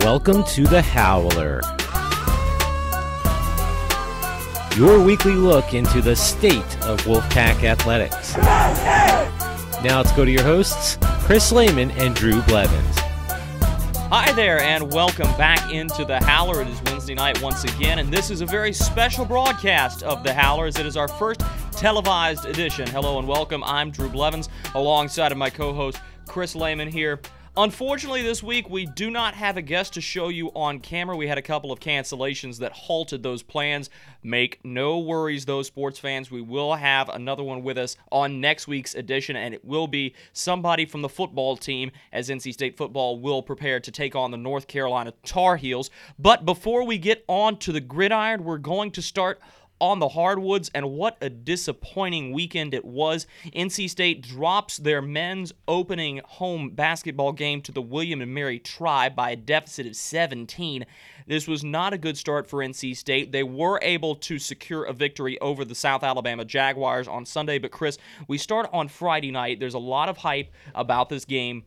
Welcome 0.00 0.44
to 0.48 0.64
the 0.64 0.82
Howler, 0.82 1.62
your 4.76 5.02
weekly 5.02 5.32
look 5.32 5.72
into 5.72 6.02
the 6.02 6.14
state 6.14 6.60
of 6.82 7.00
Wolfpack 7.06 7.64
athletics. 7.64 8.36
Now 8.36 9.96
let's 9.96 10.12
go 10.12 10.26
to 10.26 10.30
your 10.30 10.42
hosts, 10.42 10.98
Chris 11.24 11.50
Lehman 11.50 11.90
and 11.92 12.14
Drew 12.14 12.42
Blevins. 12.42 12.98
Hi 14.10 14.30
there, 14.32 14.60
and 14.60 14.92
welcome 14.92 15.34
back 15.38 15.72
into 15.72 16.04
the 16.04 16.22
Howler. 16.22 16.60
It 16.60 16.68
is 16.68 16.82
Wednesday 16.82 17.14
night 17.14 17.40
once 17.40 17.64
again, 17.64 17.98
and 17.98 18.12
this 18.12 18.30
is 18.30 18.42
a 18.42 18.46
very 18.46 18.74
special 18.74 19.24
broadcast 19.24 20.02
of 20.02 20.22
the 20.22 20.34
Howler 20.34 20.66
as 20.66 20.78
it 20.78 20.84
is 20.84 20.98
our 20.98 21.08
first 21.08 21.40
televised 21.72 22.44
edition. 22.44 22.86
Hello 22.88 23.18
and 23.18 23.26
welcome. 23.26 23.64
I'm 23.64 23.90
Drew 23.90 24.10
Blevins, 24.10 24.50
alongside 24.74 25.32
of 25.32 25.38
my 25.38 25.48
co-host 25.48 25.98
Chris 26.28 26.54
Lehman 26.54 26.88
here. 26.88 27.18
Unfortunately, 27.58 28.20
this 28.20 28.42
week 28.42 28.68
we 28.68 28.84
do 28.84 29.10
not 29.10 29.32
have 29.32 29.56
a 29.56 29.62
guest 29.62 29.94
to 29.94 30.00
show 30.02 30.28
you 30.28 30.48
on 30.48 30.78
camera. 30.78 31.16
We 31.16 31.26
had 31.26 31.38
a 31.38 31.42
couple 31.42 31.72
of 31.72 31.80
cancellations 31.80 32.58
that 32.58 32.72
halted 32.72 33.22
those 33.22 33.42
plans. 33.42 33.88
Make 34.22 34.60
no 34.62 34.98
worries, 34.98 35.46
those 35.46 35.66
sports 35.66 35.98
fans. 35.98 36.30
We 36.30 36.42
will 36.42 36.74
have 36.74 37.08
another 37.08 37.42
one 37.42 37.62
with 37.62 37.78
us 37.78 37.96
on 38.12 38.42
next 38.42 38.68
week's 38.68 38.94
edition, 38.94 39.36
and 39.36 39.54
it 39.54 39.64
will 39.64 39.86
be 39.86 40.14
somebody 40.34 40.84
from 40.84 41.00
the 41.00 41.08
football 41.08 41.56
team, 41.56 41.92
as 42.12 42.28
NC 42.28 42.52
State 42.52 42.76
football 42.76 43.18
will 43.18 43.42
prepare 43.42 43.80
to 43.80 43.90
take 43.90 44.14
on 44.14 44.30
the 44.30 44.36
North 44.36 44.66
Carolina 44.66 45.14
Tar 45.24 45.56
Heels. 45.56 45.88
But 46.18 46.44
before 46.44 46.84
we 46.84 46.98
get 46.98 47.24
on 47.26 47.56
to 47.60 47.72
the 47.72 47.80
gridiron, 47.80 48.44
we're 48.44 48.58
going 48.58 48.90
to 48.90 49.00
start 49.00 49.40
on 49.80 49.98
the 49.98 50.08
hardwoods, 50.08 50.70
and 50.74 50.90
what 50.92 51.16
a 51.20 51.28
disappointing 51.28 52.32
weekend 52.32 52.74
it 52.74 52.84
was. 52.84 53.26
NC 53.54 53.90
State 53.90 54.22
drops 54.22 54.76
their 54.78 55.02
men's 55.02 55.52
opening 55.68 56.20
home 56.24 56.70
basketball 56.70 57.32
game 57.32 57.60
to 57.62 57.72
the 57.72 57.82
William 57.82 58.20
and 58.20 58.32
Mary 58.32 58.58
Tribe 58.58 59.14
by 59.14 59.30
a 59.30 59.36
deficit 59.36 59.86
of 59.86 59.96
17. 59.96 60.86
This 61.26 61.46
was 61.46 61.64
not 61.64 61.92
a 61.92 61.98
good 61.98 62.16
start 62.16 62.46
for 62.48 62.60
NC 62.60 62.96
State. 62.96 63.32
They 63.32 63.42
were 63.42 63.78
able 63.82 64.14
to 64.16 64.38
secure 64.38 64.84
a 64.84 64.92
victory 64.92 65.38
over 65.40 65.64
the 65.64 65.74
South 65.74 66.02
Alabama 66.02 66.44
Jaguars 66.44 67.08
on 67.08 67.26
Sunday, 67.26 67.58
but 67.58 67.70
Chris, 67.70 67.98
we 68.28 68.38
start 68.38 68.68
on 68.72 68.88
Friday 68.88 69.30
night. 69.30 69.60
There's 69.60 69.74
a 69.74 69.78
lot 69.78 70.08
of 70.08 70.16
hype 70.16 70.52
about 70.74 71.08
this 71.08 71.24
game. 71.24 71.64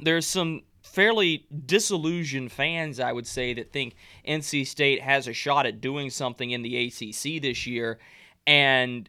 There's 0.00 0.26
some 0.26 0.62
fairly 0.86 1.46
disillusioned 1.66 2.52
fans, 2.52 3.00
I 3.00 3.12
would 3.12 3.26
say, 3.26 3.52
that 3.54 3.72
think 3.72 3.94
NC 4.26 4.66
State 4.66 5.02
has 5.02 5.26
a 5.26 5.32
shot 5.32 5.66
at 5.66 5.80
doing 5.80 6.10
something 6.10 6.50
in 6.50 6.62
the 6.62 6.86
ACC 6.86 7.42
this 7.42 7.66
year. 7.66 7.98
And 8.46 9.08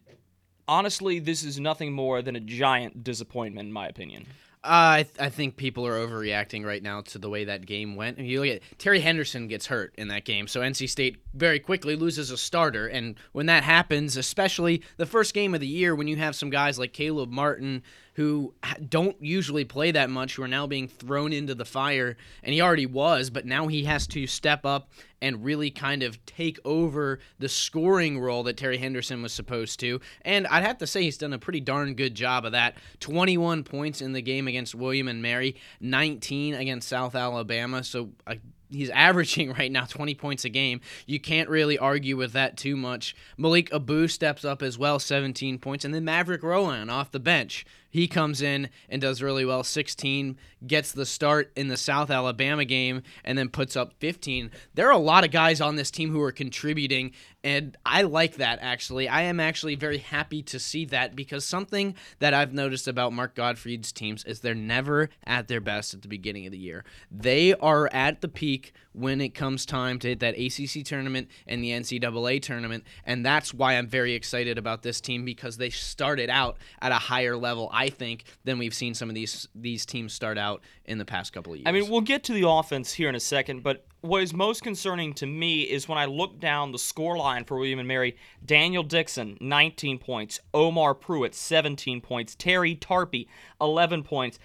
honestly, 0.67 1.19
this 1.19 1.44
is 1.44 1.59
nothing 1.59 1.94
more 1.94 2.22
than 2.22 2.36
a 2.36 2.39
giant 2.39 3.03
disappointment, 3.03 3.67
in 3.67 3.73
my 3.73 3.88
opinion. 3.88 4.25
Uh, 4.64 5.00
I, 5.00 5.03
th- 5.03 5.16
I 5.19 5.30
think 5.30 5.56
people 5.56 5.86
are 5.88 6.06
overreacting 6.06 6.66
right 6.66 6.84
now 6.84 7.02
to 7.02 7.19
the 7.19 7.30
way 7.30 7.45
that 7.45 7.66
game 7.66 7.95
went. 7.95 8.17
you 8.19 8.41
look 8.41 8.50
at 8.50 8.62
Terry 8.80 9.00
Henderson 9.00 9.47
gets 9.47 9.67
hurt 9.67 9.94
in 9.97 10.09
that 10.09 10.25
game, 10.25 10.47
so 10.47 10.59
NC 10.59 10.89
State 10.89 11.17
very 11.34 11.59
quickly 11.59 11.95
loses 11.95 12.31
a 12.31 12.38
starter. 12.38 12.88
And 12.88 13.16
when 13.31 13.45
that 13.45 13.64
happens, 13.64 14.17
especially 14.17 14.81
the 14.97 15.06
first 15.06 15.34
game 15.34 15.53
of 15.53 15.62
the 15.62 15.67
year, 15.67 15.95
when 15.95 16.08
you 16.08 16.17
have 16.17 16.36
some 16.36 16.50
guys 16.50 16.78
like 16.78 16.91
Caleb 16.91 17.30
Martin 17.31 17.84
who 18.18 18.52
don't 18.90 19.16
usually 19.22 19.64
play 19.64 19.92
that 19.92 20.10
much, 20.10 20.36
who 20.36 20.42
are 20.42 20.48
now 20.48 20.66
being 20.66 20.88
thrown 20.88 21.32
into 21.32 21.54
the 21.54 21.64
fire. 21.64 22.18
And 22.42 22.52
he 22.52 22.59
already 22.59 22.88
was, 22.88 23.30
but 23.30 23.46
now 23.46 23.68
he 23.68 23.84
has 23.84 24.08
to 24.08 24.26
step 24.26 24.66
up 24.66 24.90
and 25.22 25.46
really 25.46 25.70
kind 25.70 26.02
of 26.02 26.24
take 26.26 26.58
over 26.66 27.20
the 27.38 27.48
scoring 27.48 28.20
role 28.20 28.42
that 28.42 28.58
Terry 28.58 28.80
Henderson 28.80 29.22
was 29.22 29.34
supposed 29.34 29.80
to. 29.82 30.02
And 30.24 30.48
I'd 30.48 30.64
have 30.64 30.80
to 30.80 30.88
say 30.88 31.04
he's 31.04 31.20
done 31.20 31.32
a 31.32 31.38
pretty 31.38 31.59
darn 31.59 31.94
good 31.94 32.16
job 32.16 32.44
of 32.44 32.54
that. 32.54 32.78
21 33.02 33.64
points 33.64 34.02
in 34.02 34.14
the 34.14 34.22
game 34.24 34.48
against 34.48 34.74
William 34.74 35.08
and 35.08 35.22
Mary, 35.22 35.56
19 35.80 36.56
against 36.56 36.88
South 36.88 37.14
Alabama. 37.14 37.84
So 37.84 38.09
a 38.26 38.38
he's 38.70 38.90
averaging 38.90 39.54
right 39.58 39.72
now 39.72 39.86
20 39.86 40.16
points 40.16 40.46
a 40.46 40.50
game. 40.50 40.81
You 41.06 41.20
can't 41.20 41.50
really 41.50 41.78
argue 41.78 42.18
with 42.18 42.34
that 42.34 42.58
too 42.58 42.76
much. 42.76 43.16
Malik 43.38 43.74
Abu 43.74 44.08
steps 44.08 44.46
up 44.46 44.62
as 44.62 44.78
well, 44.78 45.00
17 45.00 45.59
points, 45.59 45.86
and 45.86 45.94
then 45.94 46.06
Maverick 46.06 46.44
Rowan 46.44 46.90
off 46.90 47.12
the 47.12 47.20
bench. 47.20 47.66
He 47.97 48.08
comes 48.08 48.44
in 48.44 48.69
and 48.90 49.02
does 49.02 49.24
really 49.24 49.44
well, 49.44 49.63
16, 49.63 50.38
gets 50.68 50.91
the 50.91 51.03
start 51.03 51.52
in 51.56 51.68
the 51.68 51.78
South 51.78 52.12
Alabama 52.12 52.63
game, 52.63 53.02
and 53.24 53.35
then 53.35 53.50
puts 53.50 53.75
up 53.75 53.96
15. 53.97 54.52
There 54.75 54.88
are 54.88 54.91
a 54.91 55.00
lot 55.00 55.25
of 55.25 55.31
guys 55.31 55.59
on 55.59 55.78
this 55.78 55.90
team 55.90 56.12
who 56.12 56.22
are 56.22 56.31
contributing, 56.31 57.12
and 57.47 57.78
I 57.85 58.02
like 58.02 58.35
that 58.35 58.59
actually. 58.62 59.08
I 59.08 59.22
am 59.22 59.40
actually 59.40 59.75
very 59.75 60.00
happy 60.00 60.44
to 60.44 60.59
see 60.59 60.84
that 60.88 61.16
because 61.16 61.46
something 61.46 61.96
that 62.19 62.34
I've 62.34 62.53
noticed 62.53 62.90
about 62.90 63.13
Mark 63.13 63.35
Gottfried's 63.35 63.94
teams 63.94 64.25
is 64.25 64.41
they're 64.41 64.53
never 64.53 65.09
at 65.25 65.47
their 65.47 65.62
best 65.62 65.94
at 65.94 66.02
the 66.02 66.09
beginning 66.09 66.46
of 66.46 66.52
the 66.52 66.58
year. 66.58 66.84
They 67.09 67.53
are 67.53 67.88
at 67.94 68.19
the 68.19 68.28
peak 68.28 68.74
when 68.91 69.22
it 69.22 69.30
comes 69.30 69.66
time 69.66 69.97
to 70.00 70.09
hit 70.09 70.19
that 70.19 70.38
ACC 70.38 70.84
tournament 70.84 71.30
and 71.46 71.63
the 71.63 71.69
NCAA 71.69 72.41
tournament. 72.41 72.84
And 73.06 73.25
that's 73.25 73.53
why 73.53 73.78
I'm 73.78 73.88
very 73.88 74.14
excited 74.14 74.58
about 74.58 74.81
this 74.81 75.00
team 75.00 75.24
because 75.24 75.56
they 75.56 75.69
started 75.69 76.29
out 76.29 76.58
at 76.81 76.91
a 76.91 76.96
higher 76.96 77.38
level, 77.38 77.69
I 77.72 77.90
think, 77.90 78.25
than 78.44 78.58
we've 78.58 78.74
seen 78.74 78.94
some 78.94 79.08
of 79.08 79.16
these 79.16 79.47
these 79.56 79.85
teams 79.85 80.12
start 80.12 80.38
out 80.38 80.64
in 80.84 80.97
the 80.97 81.06
past 81.06 81.31
couple 81.31 81.53
of 81.53 81.59
years. 81.59 81.68
I 81.68 81.72
mean, 81.72 81.90
we'll 81.90 82.02
get 82.02 82.24
to 82.25 82.34
the 82.34 82.50
offense 82.50 82.91
here 82.91 83.08
in 83.08 83.16
a 83.16 83.22
second, 83.22 83.64
but 83.64 83.85
what 84.07 84.23
is 84.23 84.34
most 84.34 84.63
concerning 84.63 85.13
to 85.16 85.25
me 85.25 85.62
is 85.62 85.88
when 85.88 85.97
I 85.97 86.06
look 86.06 86.40
down 86.40 86.72
the 86.72 86.79
score 86.79 87.18
line 87.18 87.44
for 87.44 87.57
William 87.57 87.79
and 87.79 87.88
Mary. 87.88 88.16
Daniel 88.45 88.84
Dixon, 88.84 89.38
19 89.41 90.00
points. 90.00 90.40
Omar 90.53 90.95
Prewitt, 90.95 91.34
17 91.34 92.01
points. 92.01 92.35
Terry 92.35 92.75
Tarpey, 92.75 93.28
11 93.62 94.03
points 94.03 94.40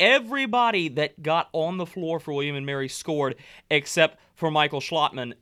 everybody 0.00 0.88
that 0.88 1.22
got 1.22 1.48
on 1.52 1.76
the 1.76 1.86
floor 1.86 2.20
for 2.20 2.32
William 2.32 2.56
and 2.56 2.66
Mary 2.66 2.88
scored 2.88 3.36
except 3.70 4.18
for 4.34 4.50
Michael 4.50 4.80
Schlottman. 4.80 5.34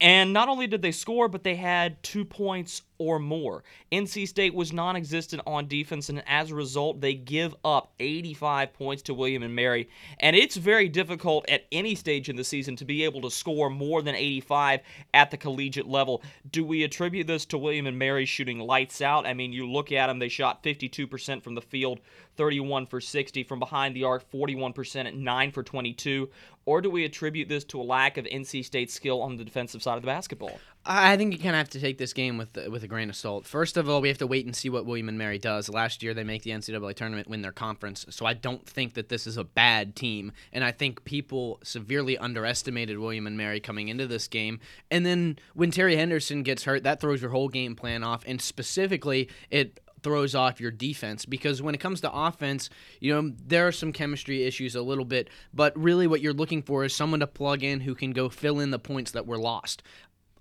And 0.00 0.32
not 0.32 0.48
only 0.48 0.66
did 0.66 0.82
they 0.82 0.92
score, 0.92 1.28
but 1.28 1.44
they 1.44 1.54
had 1.56 2.02
two 2.02 2.24
points 2.24 2.82
or 3.04 3.18
more. 3.18 3.62
NC 3.92 4.26
State 4.26 4.54
was 4.54 4.72
non 4.72 4.96
existent 4.96 5.42
on 5.46 5.68
defense, 5.68 6.08
and 6.08 6.22
as 6.26 6.50
a 6.50 6.54
result, 6.54 7.00
they 7.00 7.14
give 7.14 7.54
up 7.64 7.92
85 8.00 8.72
points 8.72 9.02
to 9.02 9.14
William 9.14 9.42
and 9.42 9.54
Mary. 9.54 9.88
And 10.20 10.34
it's 10.34 10.56
very 10.56 10.88
difficult 10.88 11.48
at 11.48 11.66
any 11.70 11.94
stage 11.94 12.28
in 12.28 12.36
the 12.36 12.44
season 12.44 12.76
to 12.76 12.84
be 12.84 13.04
able 13.04 13.20
to 13.22 13.30
score 13.30 13.68
more 13.68 14.02
than 14.02 14.14
85 14.14 14.80
at 15.12 15.30
the 15.30 15.36
collegiate 15.36 15.86
level. 15.86 16.22
Do 16.50 16.64
we 16.64 16.82
attribute 16.82 17.26
this 17.26 17.44
to 17.46 17.58
William 17.58 17.86
and 17.86 17.98
Mary 17.98 18.24
shooting 18.24 18.58
lights 18.58 19.02
out? 19.02 19.26
I 19.26 19.34
mean, 19.34 19.52
you 19.52 19.70
look 19.70 19.92
at 19.92 20.06
them, 20.06 20.18
they 20.18 20.28
shot 20.28 20.62
52% 20.62 21.42
from 21.42 21.54
the 21.54 21.60
field, 21.60 22.00
31 22.36 22.86
for 22.86 23.00
60 23.00 23.44
from 23.44 23.58
behind 23.58 23.94
the 23.94 24.04
arc, 24.04 24.30
41% 24.30 25.06
at 25.06 25.14
9 25.14 25.52
for 25.52 25.62
22. 25.62 26.30
Or 26.66 26.80
do 26.80 26.90
we 26.90 27.04
attribute 27.04 27.48
this 27.48 27.64
to 27.64 27.80
a 27.80 27.82
lack 27.82 28.16
of 28.16 28.24
NC 28.24 28.64
State 28.64 28.90
skill 28.90 29.20
on 29.20 29.36
the 29.36 29.44
defensive 29.44 29.82
side 29.82 29.96
of 29.96 30.02
the 30.02 30.06
basketball? 30.06 30.58
I 30.86 31.16
think 31.16 31.32
you 31.32 31.38
kind 31.38 31.54
of 31.54 31.58
have 31.58 31.70
to 31.70 31.80
take 31.80 31.96
this 31.96 32.12
game 32.12 32.36
with 32.36 32.56
with 32.68 32.84
a 32.84 32.88
grain 32.88 33.08
of 33.08 33.16
salt. 33.16 33.46
First 33.46 33.78
of 33.78 33.88
all, 33.88 34.02
we 34.02 34.08
have 34.08 34.18
to 34.18 34.26
wait 34.26 34.44
and 34.44 34.54
see 34.54 34.68
what 34.68 34.84
William 34.84 35.08
and 35.08 35.16
Mary 35.16 35.38
does. 35.38 35.70
Last 35.70 36.02
year, 36.02 36.12
they 36.12 36.24
make 36.24 36.42
the 36.42 36.50
NCAA 36.50 36.94
tournament, 36.94 37.28
win 37.28 37.40
their 37.40 37.52
conference, 37.52 38.04
so 38.10 38.26
I 38.26 38.34
don't 38.34 38.66
think 38.68 38.94
that 38.94 39.08
this 39.08 39.26
is 39.26 39.38
a 39.38 39.44
bad 39.44 39.96
team. 39.96 40.32
And 40.52 40.62
I 40.62 40.72
think 40.72 41.04
people 41.04 41.58
severely 41.62 42.18
underestimated 42.18 42.98
William 42.98 43.26
and 43.26 43.36
Mary 43.36 43.60
coming 43.60 43.88
into 43.88 44.06
this 44.06 44.28
game. 44.28 44.60
And 44.90 45.06
then 45.06 45.38
when 45.54 45.70
Terry 45.70 45.96
Henderson 45.96 46.42
gets 46.42 46.64
hurt, 46.64 46.84
that 46.84 47.00
throws 47.00 47.22
your 47.22 47.30
whole 47.30 47.48
game 47.48 47.76
plan 47.76 48.04
off. 48.04 48.22
And 48.26 48.40
specifically, 48.42 49.30
it 49.50 49.80
throws 50.02 50.34
off 50.34 50.60
your 50.60 50.70
defense 50.70 51.24
because 51.24 51.62
when 51.62 51.74
it 51.74 51.80
comes 51.80 52.02
to 52.02 52.12
offense, 52.12 52.68
you 53.00 53.12
know, 53.12 53.32
there 53.46 53.66
are 53.66 53.72
some 53.72 53.90
chemistry 53.90 54.44
issues 54.44 54.74
a 54.74 54.82
little 54.82 55.06
bit, 55.06 55.30
but 55.54 55.76
really 55.78 56.06
what 56.06 56.20
you're 56.20 56.34
looking 56.34 56.62
for 56.62 56.84
is 56.84 56.94
someone 56.94 57.20
to 57.20 57.26
plug 57.26 57.64
in 57.64 57.80
who 57.80 57.94
can 57.94 58.12
go 58.12 58.28
fill 58.28 58.60
in 58.60 58.70
the 58.70 58.78
points 58.78 59.12
that 59.12 59.26
were 59.26 59.38
lost. 59.38 59.82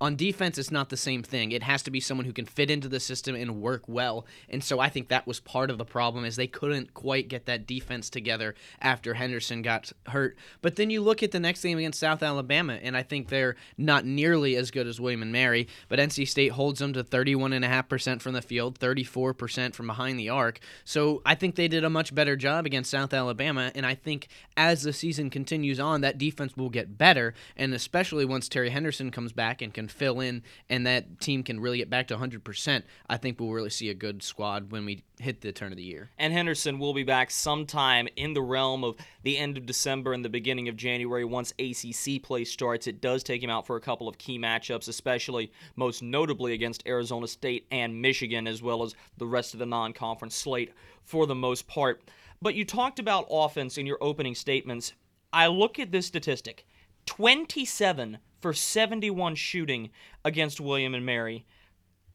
On 0.03 0.17
defense, 0.17 0.57
it's 0.57 0.69
not 0.69 0.89
the 0.89 0.97
same 0.97 1.23
thing. 1.23 1.53
It 1.53 1.63
has 1.63 1.81
to 1.83 1.89
be 1.89 2.01
someone 2.01 2.25
who 2.25 2.33
can 2.33 2.45
fit 2.45 2.69
into 2.69 2.89
the 2.89 2.99
system 2.99 3.35
and 3.35 3.61
work 3.61 3.83
well. 3.87 4.25
And 4.49 4.61
so 4.61 4.81
I 4.81 4.89
think 4.89 5.07
that 5.07 5.25
was 5.25 5.39
part 5.39 5.69
of 5.69 5.77
the 5.77 5.85
problem 5.85 6.25
is 6.25 6.35
they 6.35 6.45
couldn't 6.45 6.93
quite 6.93 7.29
get 7.29 7.45
that 7.45 7.65
defense 7.65 8.09
together 8.09 8.53
after 8.81 9.13
Henderson 9.13 9.61
got 9.61 9.93
hurt. 10.07 10.35
But 10.61 10.75
then 10.75 10.89
you 10.89 10.99
look 10.99 11.23
at 11.23 11.31
the 11.31 11.39
next 11.39 11.63
game 11.63 11.77
against 11.77 12.01
South 12.01 12.21
Alabama, 12.21 12.77
and 12.83 12.97
I 12.97 13.03
think 13.03 13.29
they're 13.29 13.55
not 13.77 14.03
nearly 14.03 14.57
as 14.57 14.71
good 14.71 14.87
as 14.87 14.99
William 14.99 15.21
and 15.21 15.31
Mary. 15.31 15.69
But 15.87 15.99
NC 15.99 16.27
State 16.27 16.51
holds 16.51 16.79
them 16.79 16.91
to 16.91 17.03
31.5% 17.05 18.21
from 18.21 18.33
the 18.33 18.41
field, 18.41 18.77
34% 18.79 19.73
from 19.73 19.87
behind 19.87 20.19
the 20.19 20.27
arc. 20.27 20.59
So 20.83 21.21
I 21.25 21.35
think 21.35 21.55
they 21.55 21.69
did 21.69 21.85
a 21.85 21.89
much 21.89 22.13
better 22.13 22.35
job 22.35 22.65
against 22.65 22.91
South 22.91 23.13
Alabama. 23.13 23.71
And 23.73 23.85
I 23.85 23.95
think 23.95 24.27
as 24.57 24.83
the 24.83 24.91
season 24.91 25.29
continues 25.29 25.79
on, 25.79 26.01
that 26.01 26.17
defense 26.17 26.57
will 26.57 26.69
get 26.69 26.97
better. 26.97 27.33
And 27.55 27.73
especially 27.73 28.25
once 28.25 28.49
Terry 28.49 28.71
Henderson 28.71 29.09
comes 29.09 29.31
back 29.31 29.61
and 29.61 29.73
can 29.73 29.87
fill 29.93 30.19
in 30.19 30.43
and 30.69 30.85
that 30.85 31.19
team 31.19 31.43
can 31.43 31.59
really 31.59 31.77
get 31.77 31.89
back 31.89 32.07
to 32.07 32.17
100%, 32.17 32.83
I 33.09 33.17
think 33.17 33.39
we'll 33.39 33.51
really 33.51 33.69
see 33.69 33.89
a 33.89 33.93
good 33.93 34.23
squad 34.23 34.71
when 34.71 34.85
we 34.85 35.03
hit 35.19 35.41
the 35.41 35.51
turn 35.51 35.71
of 35.71 35.77
the 35.77 35.83
year. 35.83 36.09
And 36.17 36.33
Henderson 36.33 36.79
will 36.79 36.93
be 36.93 37.03
back 37.03 37.31
sometime 37.31 38.07
in 38.15 38.33
the 38.33 38.41
realm 38.41 38.83
of 38.83 38.95
the 39.23 39.37
end 39.37 39.57
of 39.57 39.65
December 39.65 40.13
and 40.13 40.25
the 40.25 40.29
beginning 40.29 40.67
of 40.67 40.75
January 40.75 41.23
once 41.23 41.53
ACC 41.59 42.21
play 42.21 42.43
starts. 42.43 42.87
It 42.87 43.01
does 43.01 43.23
take 43.23 43.41
him 43.41 43.49
out 43.49 43.65
for 43.65 43.75
a 43.75 43.81
couple 43.81 44.07
of 44.07 44.17
key 44.17 44.37
matchups, 44.37 44.87
especially 44.87 45.51
most 45.75 46.03
notably 46.03 46.53
against 46.53 46.85
Arizona 46.87 47.27
State 47.27 47.67
and 47.71 48.01
Michigan, 48.01 48.47
as 48.47 48.61
well 48.61 48.83
as 48.83 48.95
the 49.17 49.27
rest 49.27 49.53
of 49.53 49.59
the 49.59 49.65
non 49.65 49.93
conference 49.93 50.35
slate 50.35 50.73
for 51.03 51.25
the 51.25 51.35
most 51.35 51.67
part. 51.67 52.01
But 52.41 52.55
you 52.55 52.65
talked 52.65 52.99
about 52.99 53.27
offense 53.29 53.77
in 53.77 53.85
your 53.85 53.97
opening 54.01 54.35
statements. 54.35 54.93
I 55.31 55.47
look 55.47 55.79
at 55.79 55.91
this 55.91 56.05
statistic 56.05 56.65
27 57.05 58.19
for 58.41 58.53
71 58.53 59.35
shooting 59.35 59.89
against 60.25 60.59
William 60.59 60.93
and 60.93 61.05
Mary, 61.05 61.45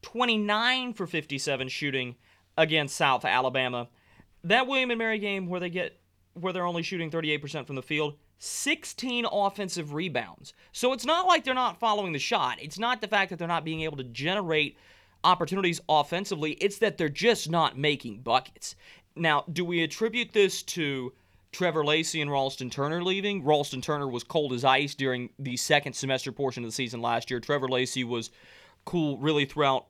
29 0.01 0.93
for 0.93 1.07
57 1.07 1.67
shooting 1.69 2.15
against 2.57 2.95
South 2.95 3.25
Alabama. 3.25 3.87
That 4.43 4.67
William 4.67 4.91
and 4.91 4.99
Mary 4.99 5.19
game 5.19 5.47
where 5.47 5.59
they 5.59 5.69
get 5.69 5.99
where 6.33 6.53
they're 6.53 6.65
only 6.65 6.83
shooting 6.83 7.11
38% 7.11 7.65
from 7.65 7.75
the 7.75 7.81
field, 7.81 8.15
16 8.37 9.25
offensive 9.29 9.93
rebounds. 9.93 10.53
So 10.71 10.93
it's 10.93 11.05
not 11.05 11.27
like 11.27 11.43
they're 11.43 11.53
not 11.53 11.79
following 11.79 12.13
the 12.13 12.19
shot. 12.19 12.57
It's 12.61 12.79
not 12.79 13.01
the 13.01 13.07
fact 13.07 13.29
that 13.29 13.39
they're 13.39 13.47
not 13.47 13.65
being 13.65 13.81
able 13.81 13.97
to 13.97 14.03
generate 14.05 14.77
opportunities 15.23 15.81
offensively, 15.89 16.51
it's 16.53 16.77
that 16.77 16.97
they're 16.97 17.09
just 17.09 17.49
not 17.49 17.77
making 17.77 18.21
buckets. 18.21 18.75
Now, 19.15 19.43
do 19.51 19.65
we 19.65 19.83
attribute 19.83 20.31
this 20.31 20.63
to 20.63 21.11
Trevor 21.51 21.83
Lacey 21.83 22.21
and 22.21 22.31
Ralston 22.31 22.69
Turner 22.69 23.03
leaving? 23.03 23.43
Ralston 23.43 23.81
Turner 23.81 24.07
was 24.07 24.23
cold 24.23 24.53
as 24.53 24.63
ice 24.63 24.93
during 24.95 25.29
the 25.39 25.57
second 25.57 25.93
semester 25.93 26.31
portion 26.31 26.63
of 26.63 26.69
the 26.69 26.73
season 26.73 27.01
last 27.01 27.31
year. 27.31 27.39
Trevor 27.39 27.67
Lacey 27.67 28.03
was 28.03 28.29
cool 28.85 29.17
really 29.17 29.45
throughout 29.45 29.87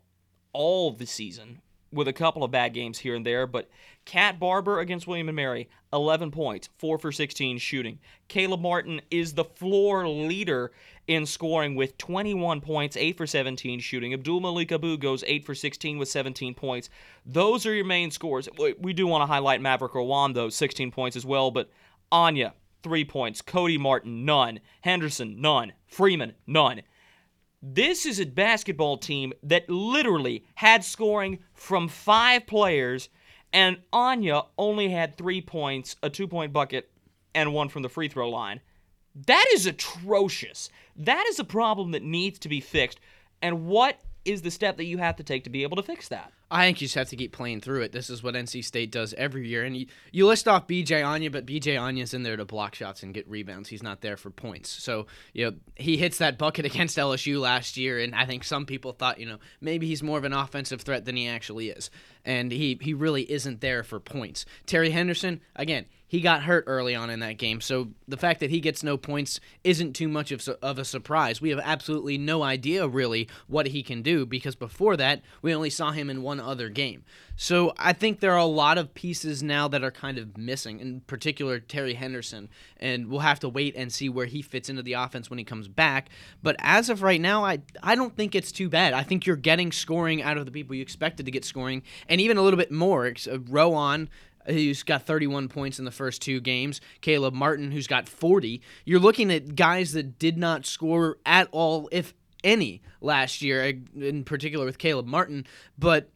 all 0.53 0.91
the 0.91 1.05
season 1.05 1.61
with 1.91 2.07
a 2.07 2.13
couple 2.13 2.43
of 2.43 2.51
bad 2.51 2.73
games 2.73 2.99
here 2.99 3.15
and 3.15 3.25
there, 3.25 3.47
but 3.47 3.69
Cat 4.05 4.39
Barber 4.39 4.79
against 4.79 5.07
William 5.07 5.27
and 5.29 5.35
Mary, 5.35 5.69
11 5.91 6.31
points, 6.31 6.69
4 6.77 6.97
for 6.97 7.11
16 7.11 7.57
shooting. 7.57 7.99
Caleb 8.27 8.61
Martin 8.61 9.01
is 9.09 9.33
the 9.33 9.43
floor 9.43 10.07
leader 10.07 10.71
in 11.09 11.25
scoring 11.25 11.73
with 11.73 11.97
21 11.97 12.61
points, 12.61 12.95
8 12.95 13.17
for 13.17 13.25
17 13.25 13.79
shooting. 13.79 14.13
Abdul 14.13 14.41
Malik 14.41 14.71
Abu 14.71 14.95
goes 14.95 15.23
8 15.25 15.43
for 15.43 15.55
16 15.55 15.97
with 15.97 16.07
17 16.07 16.53
points. 16.53 16.87
Those 17.25 17.65
are 17.65 17.73
your 17.73 17.83
main 17.83 18.11
scores. 18.11 18.47
We 18.79 18.93
do 18.93 19.07
want 19.07 19.23
to 19.23 19.25
highlight 19.25 19.59
Maverick 19.59 19.95
Rowan, 19.95 20.33
though, 20.33 20.49
16 20.49 20.91
points 20.91 21.17
as 21.17 21.25
well, 21.25 21.49
but 21.49 21.71
Anya, 22.11 22.53
3 22.83 23.05
points. 23.05 23.41
Cody 23.41 23.75
Martin, 23.75 24.23
none. 24.23 24.59
Henderson, 24.81 25.41
none. 25.41 25.73
Freeman, 25.87 26.33
none. 26.45 26.83
This 27.59 28.05
is 28.05 28.19
a 28.19 28.25
basketball 28.25 28.97
team 28.97 29.33
that 29.41 29.67
literally 29.67 30.45
had 30.53 30.83
scoring 30.83 31.39
from 31.55 31.87
five 31.87 32.45
players, 32.45 33.09
and 33.51 33.77
Anya 33.91 34.43
only 34.59 34.89
had 34.89 35.17
three 35.17 35.41
points, 35.41 35.95
a 36.03 36.09
two 36.11 36.27
point 36.27 36.53
bucket, 36.53 36.91
and 37.33 37.51
one 37.51 37.67
from 37.67 37.81
the 37.81 37.89
free 37.89 38.09
throw 38.09 38.29
line. 38.29 38.61
That 39.27 39.45
is 39.53 39.65
atrocious. 39.65 40.69
That 40.95 41.25
is 41.27 41.39
a 41.39 41.43
problem 41.43 41.91
that 41.91 42.03
needs 42.03 42.39
to 42.39 42.49
be 42.49 42.59
fixed. 42.59 42.99
And 43.41 43.65
what 43.67 43.99
is 44.25 44.41
the 44.41 44.51
step 44.51 44.77
that 44.77 44.85
you 44.85 44.97
have 44.97 45.15
to 45.15 45.23
take 45.23 45.45
to 45.45 45.49
be 45.49 45.63
able 45.63 45.77
to 45.77 45.83
fix 45.83 46.09
that? 46.09 46.31
I 46.51 46.65
think 46.65 46.81
you 46.81 46.85
just 46.85 46.95
have 46.95 47.09
to 47.09 47.15
keep 47.15 47.31
playing 47.31 47.61
through 47.61 47.81
it. 47.81 47.91
This 47.91 48.09
is 48.09 48.23
what 48.23 48.33
NC 48.33 48.65
State 48.65 48.91
does 48.91 49.13
every 49.13 49.47
year. 49.47 49.63
And 49.63 49.77
you, 49.77 49.85
you 50.11 50.25
list 50.25 50.47
off 50.47 50.67
BJ 50.67 51.05
Anya, 51.05 51.29
but 51.29 51.45
BJ 51.45 51.79
Anya's 51.79 52.13
in 52.13 52.23
there 52.23 52.37
to 52.37 52.45
block 52.45 52.73
shots 52.73 53.03
and 53.03 53.13
get 53.13 53.29
rebounds. 53.29 53.69
He's 53.69 53.83
not 53.83 54.01
there 54.01 54.17
for 54.17 54.31
points. 54.31 54.69
So, 54.69 55.05
you 55.33 55.45
know, 55.45 55.57
he 55.75 55.95
hits 55.97 56.17
that 56.17 56.37
bucket 56.37 56.65
against 56.65 56.97
LSU 56.97 57.39
last 57.39 57.77
year, 57.77 57.99
and 57.99 58.15
I 58.15 58.25
think 58.25 58.43
some 58.43 58.65
people 58.65 58.93
thought, 58.93 59.19
you 59.19 59.27
know, 59.27 59.37
maybe 59.61 59.87
he's 59.87 60.01
more 60.01 60.17
of 60.17 60.23
an 60.23 60.33
offensive 60.33 60.81
threat 60.81 61.05
than 61.05 61.15
he 61.15 61.27
actually 61.27 61.69
is. 61.69 61.91
And 62.25 62.51
he, 62.51 62.79
he 62.81 62.93
really 62.93 63.31
isn't 63.31 63.61
there 63.61 63.83
for 63.83 63.99
points. 63.99 64.45
Terry 64.65 64.89
Henderson, 64.89 65.41
again, 65.55 65.85
he 66.09 66.21
got 66.21 66.43
hurt 66.43 66.63
early 66.67 66.95
on 66.95 67.11
in 67.11 67.19
that 67.19 67.37
game. 67.37 67.61
So 67.61 67.89
the 68.07 68.17
fact 68.17 68.39
that 68.39 68.49
he 68.49 68.59
gets 68.59 68.83
no 68.83 68.97
points 68.97 69.39
isn't 69.63 69.93
too 69.93 70.07
much 70.07 70.31
of, 70.31 70.45
of 70.61 70.79
a 70.79 70.83
surprise. 70.83 71.39
We 71.39 71.51
have 71.51 71.61
absolutely 71.63 72.17
no 72.17 72.41
idea 72.41 72.87
really 72.87 73.29
what 73.47 73.67
he 73.67 73.83
can 73.83 74.01
do 74.01 74.25
because 74.25 74.55
before 74.55 74.97
that, 74.97 75.21
we 75.43 75.53
only 75.53 75.69
saw 75.69 75.91
him 75.91 76.09
in 76.09 76.23
one 76.23 76.39
other 76.39 76.67
game. 76.67 77.03
So 77.35 77.73
I 77.77 77.93
think 77.93 78.19
there 78.19 78.33
are 78.33 78.37
a 78.37 78.43
lot 78.43 78.77
of 78.77 78.93
pieces 78.93 79.41
now 79.43 79.67
that 79.69 79.83
are 79.83 79.91
kind 79.91 80.17
of 80.17 80.35
missing, 80.35 80.79
in 80.79 81.01
particular 81.01 81.59
Terry 81.59 81.93
Henderson, 81.93 82.49
and 82.77 83.07
we'll 83.07 83.21
have 83.21 83.39
to 83.41 83.47
wait 83.47 83.75
and 83.77 83.93
see 83.93 84.09
where 84.09 84.25
he 84.25 84.41
fits 84.41 84.67
into 84.67 84.81
the 84.81 84.93
offense 84.93 85.29
when 85.29 85.39
he 85.39 85.45
comes 85.45 85.69
back. 85.69 86.09
But 86.43 86.55
as 86.59 86.89
of 86.89 87.01
right 87.01 87.21
now, 87.21 87.45
I 87.45 87.59
I 87.81 87.95
don't 87.95 88.13
think 88.17 88.35
it's 88.35 88.51
too 88.51 88.67
bad. 88.67 88.93
I 88.93 89.03
think 89.03 89.25
you're 89.25 89.37
getting 89.37 89.71
scoring 89.71 90.21
out 90.21 90.37
of 90.37 90.45
the 90.45 90.51
people 90.51 90.75
you 90.75 90.81
expected 90.81 91.27
to 91.27 91.31
get 91.31 91.45
scoring, 91.45 91.83
and 92.09 92.19
even 92.19 92.35
a 92.35 92.41
little 92.41 92.57
bit 92.57 92.71
more. 92.71 93.05
Uh, 93.07 93.39
Rowan 93.47 94.09
who's 94.49 94.83
got 94.83 95.03
31 95.03 95.47
points 95.47 95.79
in 95.79 95.85
the 95.85 95.91
first 95.91 96.21
two 96.21 96.39
games, 96.39 96.81
Caleb 97.01 97.33
Martin, 97.33 97.71
who's 97.71 97.87
got 97.87 98.07
40. 98.07 98.61
You're 98.85 98.99
looking 98.99 99.31
at 99.31 99.55
guys 99.55 99.93
that 99.93 100.19
did 100.19 100.37
not 100.37 100.65
score 100.65 101.17
at 101.25 101.47
all, 101.51 101.89
if 101.91 102.13
any, 102.43 102.81
last 103.01 103.41
year, 103.41 103.63
uh, 103.63 104.01
in 104.01 104.23
particular 104.23 104.65
with 104.65 104.77
Caleb 104.77 105.07
Martin. 105.07 105.45
But 105.77 106.09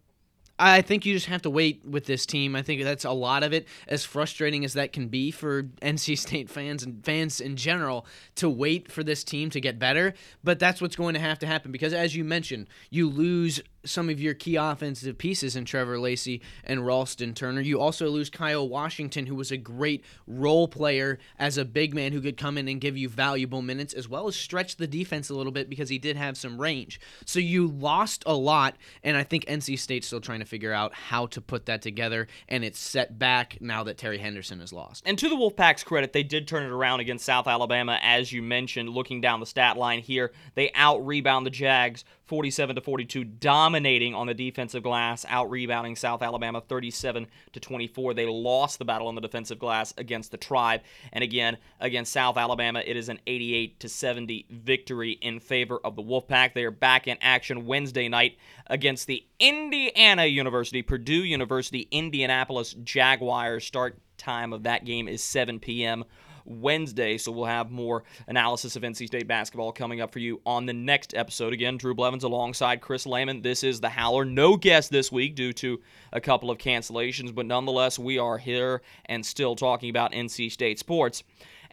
I 0.60 0.82
think 0.82 1.06
you 1.06 1.14
just 1.14 1.26
have 1.26 1.42
to 1.44 1.50
wait 1.50 1.84
with 1.86 2.06
this 2.06 2.26
team. 2.26 2.56
I 2.56 2.62
think 2.62 2.84
that's 2.84 3.06
a 3.06 3.12
lot 3.12 3.44
of 3.44 3.54
it, 3.54 3.68
as 3.88 4.06
frustrating 4.06 4.64
as 4.64 4.74
that 4.74 4.94
can 4.94 5.08
be 5.08 5.32
for 5.32 5.64
NC 5.82 6.18
State 6.18 6.50
fans 6.50 6.84
and 6.84 7.04
fans 7.04 7.42
in 7.42 7.56
general, 7.56 8.06
to 8.36 8.50
wait 8.50 8.92
for 8.92 9.04
this 9.04 9.24
team 9.24 9.50
to 9.50 9.60
get 9.60 9.80
better. 9.80 10.14
But 10.44 10.60
that's 10.60 10.82
what's 10.82 10.96
going 10.96 11.16
to 11.16 11.20
have 11.20 11.40
to 11.40 11.48
happen 11.48 11.72
because, 11.72 11.94
as 11.94 12.16
you 12.16 12.24
mentioned, 12.24 12.68
you 12.90 13.10
lose 13.10 13.62
some 13.86 14.10
of 14.10 14.20
your 14.20 14.34
key 14.34 14.56
offensive 14.56 15.18
pieces 15.18 15.56
in 15.56 15.66
Trevor 15.66 16.00
Lacey 16.00 16.42
and 16.64 16.86
Ralston 16.86 17.34
Turner. 17.34 17.62
You 17.62 17.80
also 17.80 18.10
lose 18.10 18.30
Kyle 18.30 18.68
Washington, 18.68 19.26
who 19.26 19.36
was 19.36 19.52
a 19.52 19.58
great 19.58 20.04
role 20.28 20.68
player 20.68 21.20
as 21.38 21.58
a 21.58 21.66
big 21.66 21.94
man 21.94 22.12
who 22.12 22.22
could 22.22 22.38
come 22.38 22.58
in 22.58 22.68
and 22.68 22.80
give 22.80 22.98
you 22.98 23.10
valuable 23.10 23.62
minutes, 23.62 23.94
as 23.94 24.08
well 24.08 24.28
as 24.28 24.36
stretch 24.36 24.78
the 24.78 24.88
defense 24.88 25.30
a 25.30 25.36
little 25.36 25.52
bit 25.52 25.70
because 25.70 25.90
he 25.90 25.98
did 25.98 26.16
have 26.18 26.38
some 26.38 26.60
range. 26.60 27.00
So 27.26 27.40
you 27.40 27.68
lost 27.68 28.24
a 28.26 28.34
lot, 28.34 28.76
and 29.04 29.18
I 29.18 29.24
think 29.24 29.46
NC 29.46 29.78
State's 29.80 30.08
still 30.08 30.22
trying 30.22 30.40
to 30.40 30.46
figure 30.46 30.74
out 30.74 30.94
how 30.94 31.28
to 31.28 31.42
put 31.42 31.66
that 31.66 31.82
together, 31.82 32.28
and 32.48 32.64
it's 32.64 32.80
set 32.80 33.20
back 33.20 33.58
now 33.62 33.84
that 33.84 33.98
Terry 33.98 34.18
Henderson 34.18 34.62
is 34.62 34.74
lost. 34.74 35.04
And 35.06 35.18
to 35.20 35.30
the 35.30 35.36
Wolfpack's 35.36 35.84
credit, 35.84 36.14
they 36.14 36.24
did 36.24 36.48
turn 36.48 36.64
it 36.64 36.72
around 36.72 37.00
against 37.00 37.26
South 37.26 37.48
Alabama, 37.48 38.00
as 38.02 38.32
you 38.32 38.42
mentioned, 38.42 38.90
looking 38.90 39.22
down 39.22 39.40
the 39.40 39.46
stat 39.46 39.78
line 39.78 40.00
here. 40.00 40.32
They 40.56 40.72
out 40.74 41.06
rebound 41.06 41.46
the 41.46 41.52
Jags 41.52 42.06
47 42.26 42.76
to 42.76 42.82
42, 42.82 43.24
dominating 43.24 44.16
on 44.16 44.28
the 44.28 44.34
defensive 44.34 44.84
glass, 44.84 45.26
out 45.28 45.50
rebounding 45.50 45.96
South 45.96 46.22
Alabama 46.22 46.62
37 46.62 47.28
to 47.52 47.60
24. 47.60 48.14
They 48.14 48.26
lost 48.26 48.80
the 48.80 48.86
battle 48.86 49.08
on 49.08 49.16
the 49.16 49.22
defensive 49.22 49.60
glass 49.60 49.94
against 49.98 50.32
the 50.32 50.38
Tribe, 50.38 50.82
and 51.12 51.24
again 51.24 51.58
against 51.80 52.14
South 52.14 52.38
Alabama, 52.38 52.82
it 52.86 52.96
is 52.96 53.10
an 53.10 53.20
88 53.28 53.80
to 53.82 53.90
70 53.90 54.46
victory 54.50 55.12
in 55.22 55.40
favor 55.40 55.80
of 55.84 55.96
the 55.96 56.04
Wolfpack. 56.04 56.54
They 56.54 56.64
are 56.64 56.72
back 56.72 57.08
in 57.08 57.18
action 57.22 57.66
Wednesday 57.66 58.08
night 58.08 58.38
against 58.68 59.08
the 59.08 59.26
Indiana 59.40 60.26
University, 60.26 60.82
Purdue 60.82 61.24
University, 61.24 61.88
Indianapolis 61.92 62.74
Jaguars. 62.84 63.66
Start 63.66 64.00
time 64.18 64.54
of 64.54 64.64
that 64.64 64.86
game 64.86 65.08
is 65.08 65.22
7 65.24 65.60
p.m. 65.60 66.06
Wednesday. 66.46 67.18
So 67.18 67.32
we'll 67.32 67.46
have 67.46 67.72
more 67.72 68.04
analysis 68.28 68.76
of 68.76 68.84
NC 68.84 69.08
State 69.08 69.28
basketball 69.28 69.72
coming 69.72 70.02
up 70.02 70.12
for 70.12 70.20
you 70.20 70.42
on 70.46 70.66
the 70.66 70.74
next 70.74 71.14
episode. 71.16 71.54
Again, 71.54 71.78
Drew 71.78 71.94
Blevins 71.94 72.24
alongside 72.24 72.82
Chris 72.82 73.06
Lehman. 73.06 73.42
This 73.42 73.64
is 73.64 73.82
the 73.82 73.90
Howler. 73.90 74.26
No 74.26 74.58
guest 74.58 74.92
this 74.92 75.12
week 75.12 75.36
due 75.36 75.54
to 75.54 75.82
a 76.12 76.22
couple 76.22 76.52
of 76.52 76.58
cancellations, 76.58 77.34
but 77.34 77.46
nonetheless, 77.46 77.98
we 77.98 78.18
are 78.18 78.38
here 78.38 78.82
and 79.06 79.26
still 79.26 79.56
talking 79.56 79.90
about 79.90 80.12
NC 80.12 80.52
State 80.52 80.80
sports. 80.80 81.24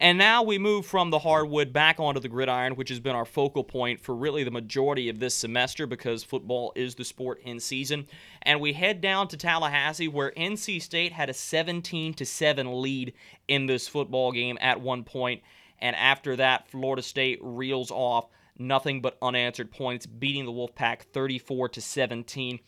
And 0.01 0.17
now 0.17 0.41
we 0.41 0.57
move 0.57 0.87
from 0.87 1.11
the 1.11 1.19
hardwood 1.19 1.71
back 1.71 1.99
onto 1.99 2.19
the 2.19 2.27
gridiron, 2.27 2.75
which 2.75 2.89
has 2.89 2.99
been 2.99 3.15
our 3.15 3.23
focal 3.23 3.63
point 3.63 3.99
for 3.99 4.15
really 4.15 4.43
the 4.43 4.49
majority 4.49 5.09
of 5.09 5.19
this 5.19 5.35
semester 5.35 5.85
because 5.85 6.23
football 6.23 6.73
is 6.75 6.95
the 6.95 7.05
sport 7.05 7.39
in 7.43 7.59
season. 7.59 8.07
And 8.41 8.59
we 8.59 8.73
head 8.73 8.99
down 8.99 9.27
to 9.27 9.37
Tallahassee 9.37 10.07
where 10.07 10.31
NC 10.31 10.81
State 10.81 11.11
had 11.11 11.29
a 11.29 11.35
17 11.35 12.15
to 12.15 12.25
7 12.25 12.81
lead 12.81 13.13
in 13.47 13.67
this 13.67 13.87
football 13.87 14.31
game 14.31 14.57
at 14.59 14.81
one 14.81 15.03
point. 15.03 15.43
And 15.77 15.95
after 15.95 16.35
that, 16.35 16.67
Florida 16.67 17.03
State 17.03 17.37
reels 17.39 17.91
off 17.91 18.25
nothing 18.57 19.01
but 19.03 19.19
unanswered 19.21 19.71
points, 19.71 20.07
beating 20.07 20.45
the 20.45 20.51
Wolfpack 20.51 21.03
34 21.13 21.69
to 21.69 21.81
17. 21.81 22.59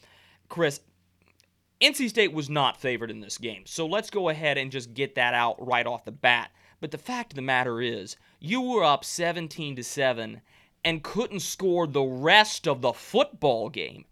Chris, 0.50 0.82
NC 1.82 2.10
State 2.10 2.32
was 2.32 2.48
not 2.48 2.80
favored 2.80 3.10
in 3.10 3.22
this 3.22 3.40
game. 3.40 3.64
So 3.66 3.88
let's 3.88 4.12
go 4.12 4.30
ahead 4.30 4.60
and 4.60 4.72
just 4.72 4.94
get 4.94 5.16
that 5.16 5.34
out 5.34 5.56
right 5.66 5.88
off 5.88 6.06
the 6.06 6.12
bat. 6.12 6.52
But 6.84 6.92
the 6.92 6.98
fact 6.98 7.32
of 7.32 7.36
the 7.38 7.42
matter 7.42 7.80
is, 7.80 8.18
you 8.42 8.60
were 8.60 8.84
up 8.84 9.06
17 9.06 9.78
to 9.78 9.84
7 9.86 10.42
and 10.84 11.02
couldn't 11.02 11.40
score 11.40 11.88
the 11.88 12.04
rest 12.04 12.68
of 12.68 12.82
the 12.82 12.92
football 12.92 13.70
game. 13.70 14.04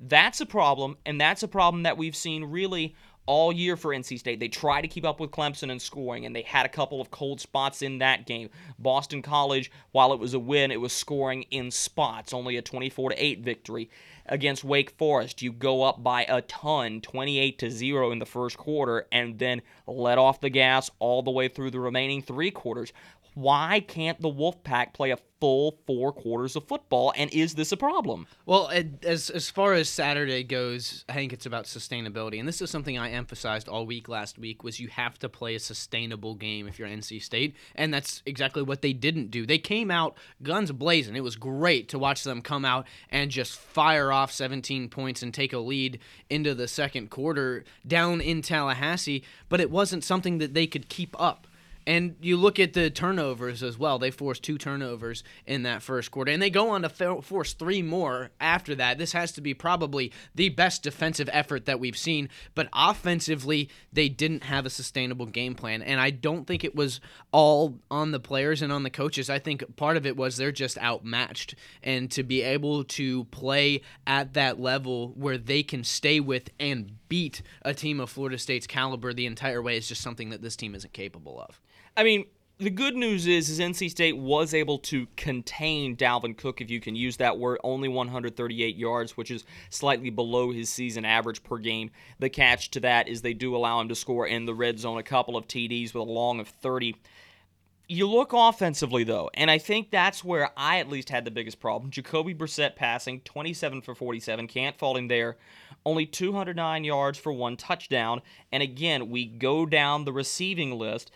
That's 0.00 0.40
a 0.40 0.46
problem, 0.46 0.96
and 1.06 1.20
that's 1.20 1.44
a 1.44 1.46
problem 1.46 1.84
that 1.84 1.96
we've 1.96 2.16
seen 2.16 2.46
really 2.46 2.96
all 3.26 3.52
year 3.52 3.76
for 3.76 3.94
NC 3.94 4.18
State. 4.18 4.40
They 4.40 4.48
try 4.48 4.80
to 4.80 4.88
keep 4.88 5.04
up 5.04 5.20
with 5.20 5.30
Clemson 5.30 5.70
in 5.70 5.78
scoring, 5.78 6.26
and 6.26 6.34
they 6.34 6.42
had 6.42 6.66
a 6.66 6.68
couple 6.68 7.00
of 7.00 7.12
cold 7.12 7.40
spots 7.40 7.82
in 7.82 7.98
that 7.98 8.26
game. 8.26 8.50
Boston 8.80 9.22
College, 9.22 9.70
while 9.92 10.12
it 10.12 10.18
was 10.18 10.34
a 10.34 10.40
win, 10.40 10.72
it 10.72 10.80
was 10.80 10.92
scoring 10.92 11.42
in 11.52 11.70
spots, 11.70 12.32
only 12.32 12.56
a 12.56 12.62
24 12.62 13.10
to 13.10 13.24
8 13.24 13.44
victory. 13.44 13.90
Against 14.28 14.64
Wake 14.64 14.90
Forest, 14.90 15.42
you 15.42 15.52
go 15.52 15.82
up 15.82 16.02
by 16.02 16.24
a 16.28 16.42
ton, 16.42 17.00
28 17.00 17.58
to 17.58 17.70
0 17.70 18.10
in 18.12 18.18
the 18.18 18.26
first 18.26 18.56
quarter, 18.56 19.06
and 19.10 19.38
then 19.38 19.62
let 19.86 20.18
off 20.18 20.40
the 20.40 20.50
gas 20.50 20.90
all 20.98 21.22
the 21.22 21.30
way 21.30 21.48
through 21.48 21.70
the 21.70 21.80
remaining 21.80 22.22
three 22.22 22.50
quarters. 22.50 22.92
Why 23.38 23.78
can't 23.78 24.20
the 24.20 24.28
Wolfpack 24.28 24.94
play 24.94 25.12
a 25.12 25.18
full 25.40 25.78
four 25.86 26.12
quarters 26.12 26.56
of 26.56 26.66
football? 26.66 27.12
And 27.16 27.32
is 27.32 27.54
this 27.54 27.70
a 27.70 27.76
problem? 27.76 28.26
Well, 28.46 28.68
as 29.04 29.30
as 29.30 29.48
far 29.48 29.74
as 29.74 29.88
Saturday 29.88 30.42
goes, 30.42 31.04
I 31.08 31.12
think 31.12 31.32
it's 31.32 31.46
about 31.46 31.66
sustainability, 31.66 32.40
and 32.40 32.48
this 32.48 32.60
is 32.60 32.68
something 32.68 32.98
I 32.98 33.10
emphasized 33.10 33.68
all 33.68 33.86
week 33.86 34.08
last 34.08 34.40
week. 34.40 34.64
Was 34.64 34.80
you 34.80 34.88
have 34.88 35.20
to 35.20 35.28
play 35.28 35.54
a 35.54 35.60
sustainable 35.60 36.34
game 36.34 36.66
if 36.66 36.80
you're 36.80 36.88
NC 36.88 37.22
State, 37.22 37.54
and 37.76 37.94
that's 37.94 38.24
exactly 38.26 38.62
what 38.62 38.82
they 38.82 38.92
didn't 38.92 39.30
do. 39.30 39.46
They 39.46 39.58
came 39.58 39.92
out 39.92 40.16
guns 40.42 40.72
blazing. 40.72 41.14
It 41.14 41.22
was 41.22 41.36
great 41.36 41.88
to 41.90 41.98
watch 41.98 42.24
them 42.24 42.42
come 42.42 42.64
out 42.64 42.88
and 43.08 43.30
just 43.30 43.54
fire 43.54 44.10
off 44.10 44.32
17 44.32 44.88
points 44.88 45.22
and 45.22 45.32
take 45.32 45.52
a 45.52 45.58
lead 45.58 46.00
into 46.28 46.56
the 46.56 46.66
second 46.66 47.10
quarter 47.10 47.62
down 47.86 48.20
in 48.20 48.42
Tallahassee, 48.42 49.22
but 49.48 49.60
it 49.60 49.70
wasn't 49.70 50.02
something 50.02 50.38
that 50.38 50.54
they 50.54 50.66
could 50.66 50.88
keep 50.88 51.14
up. 51.20 51.46
And 51.86 52.16
you 52.20 52.36
look 52.36 52.58
at 52.58 52.74
the 52.74 52.90
turnovers 52.90 53.62
as 53.62 53.78
well. 53.78 53.98
They 53.98 54.10
forced 54.10 54.42
two 54.42 54.58
turnovers 54.58 55.24
in 55.46 55.62
that 55.62 55.82
first 55.82 56.10
quarter, 56.10 56.30
and 56.30 56.42
they 56.42 56.50
go 56.50 56.70
on 56.70 56.82
to 56.82 57.22
force 57.22 57.54
three 57.54 57.82
more 57.82 58.30
after 58.40 58.74
that. 58.74 58.98
This 58.98 59.12
has 59.12 59.32
to 59.32 59.40
be 59.40 59.54
probably 59.54 60.12
the 60.34 60.50
best 60.50 60.82
defensive 60.82 61.30
effort 61.32 61.64
that 61.66 61.80
we've 61.80 61.96
seen. 61.96 62.28
But 62.54 62.68
offensively, 62.72 63.70
they 63.92 64.08
didn't 64.08 64.44
have 64.44 64.66
a 64.66 64.70
sustainable 64.70 65.26
game 65.26 65.54
plan. 65.54 65.82
And 65.82 66.00
I 66.00 66.10
don't 66.10 66.46
think 66.46 66.64
it 66.64 66.74
was 66.74 67.00
all 67.32 67.78
on 67.90 68.10
the 68.10 68.20
players 68.20 68.62
and 68.62 68.72
on 68.72 68.82
the 68.82 68.90
coaches. 68.90 69.30
I 69.30 69.38
think 69.38 69.76
part 69.76 69.96
of 69.96 70.06
it 70.06 70.16
was 70.16 70.36
they're 70.36 70.52
just 70.52 70.78
outmatched. 70.78 71.54
And 71.82 72.10
to 72.10 72.22
be 72.22 72.42
able 72.42 72.84
to 72.84 73.24
play 73.24 73.82
at 74.06 74.34
that 74.34 74.60
level 74.60 75.12
where 75.16 75.38
they 75.38 75.62
can 75.62 75.84
stay 75.84 76.20
with 76.20 76.50
and 76.60 76.92
beat 77.08 77.42
a 77.62 77.72
team 77.74 78.00
of 78.00 78.10
Florida 78.10 78.38
State's 78.38 78.66
caliber 78.66 79.12
the 79.12 79.26
entire 79.26 79.62
way 79.62 79.76
is 79.76 79.88
just 79.88 80.02
something 80.02 80.30
that 80.30 80.42
this 80.42 80.56
team 80.56 80.74
isn't 80.74 80.92
capable 80.92 81.40
of. 81.40 81.60
I 81.98 82.04
mean, 82.04 82.26
the 82.58 82.70
good 82.70 82.94
news 82.94 83.26
is, 83.26 83.50
is 83.50 83.58
NC 83.58 83.90
State 83.90 84.16
was 84.16 84.54
able 84.54 84.78
to 84.78 85.08
contain 85.16 85.96
Dalvin 85.96 86.36
Cook, 86.36 86.60
if 86.60 86.70
you 86.70 86.78
can 86.78 86.94
use 86.94 87.16
that 87.16 87.40
word, 87.40 87.58
only 87.64 87.88
138 87.88 88.76
yards, 88.76 89.16
which 89.16 89.32
is 89.32 89.44
slightly 89.68 90.08
below 90.08 90.52
his 90.52 90.70
season 90.70 91.04
average 91.04 91.42
per 91.42 91.58
game. 91.58 91.90
The 92.20 92.30
catch 92.30 92.70
to 92.70 92.80
that 92.80 93.08
is 93.08 93.22
they 93.22 93.34
do 93.34 93.56
allow 93.56 93.80
him 93.80 93.88
to 93.88 93.96
score 93.96 94.28
in 94.28 94.46
the 94.46 94.54
red 94.54 94.78
zone 94.78 94.98
a 94.98 95.02
couple 95.02 95.36
of 95.36 95.48
TDs 95.48 95.92
with 95.92 96.08
a 96.08 96.12
long 96.12 96.38
of 96.38 96.46
30. 96.46 96.94
You 97.88 98.08
look 98.08 98.32
offensively, 98.32 99.02
though, 99.02 99.28
and 99.34 99.50
I 99.50 99.58
think 99.58 99.90
that's 99.90 100.22
where 100.22 100.50
I 100.56 100.78
at 100.78 100.88
least 100.88 101.10
had 101.10 101.24
the 101.24 101.32
biggest 101.32 101.58
problem. 101.58 101.90
Jacoby 101.90 102.32
Brissett 102.32 102.76
passing 102.76 103.22
27 103.22 103.82
for 103.82 103.96
47, 103.96 104.46
can't 104.46 104.78
fault 104.78 104.98
him 104.98 105.08
there. 105.08 105.36
Only 105.84 106.06
209 106.06 106.84
yards 106.84 107.18
for 107.18 107.32
one 107.32 107.56
touchdown. 107.56 108.20
And 108.52 108.62
again, 108.62 109.10
we 109.10 109.26
go 109.26 109.66
down 109.66 110.04
the 110.04 110.12
receiving 110.12 110.78
list 110.78 111.10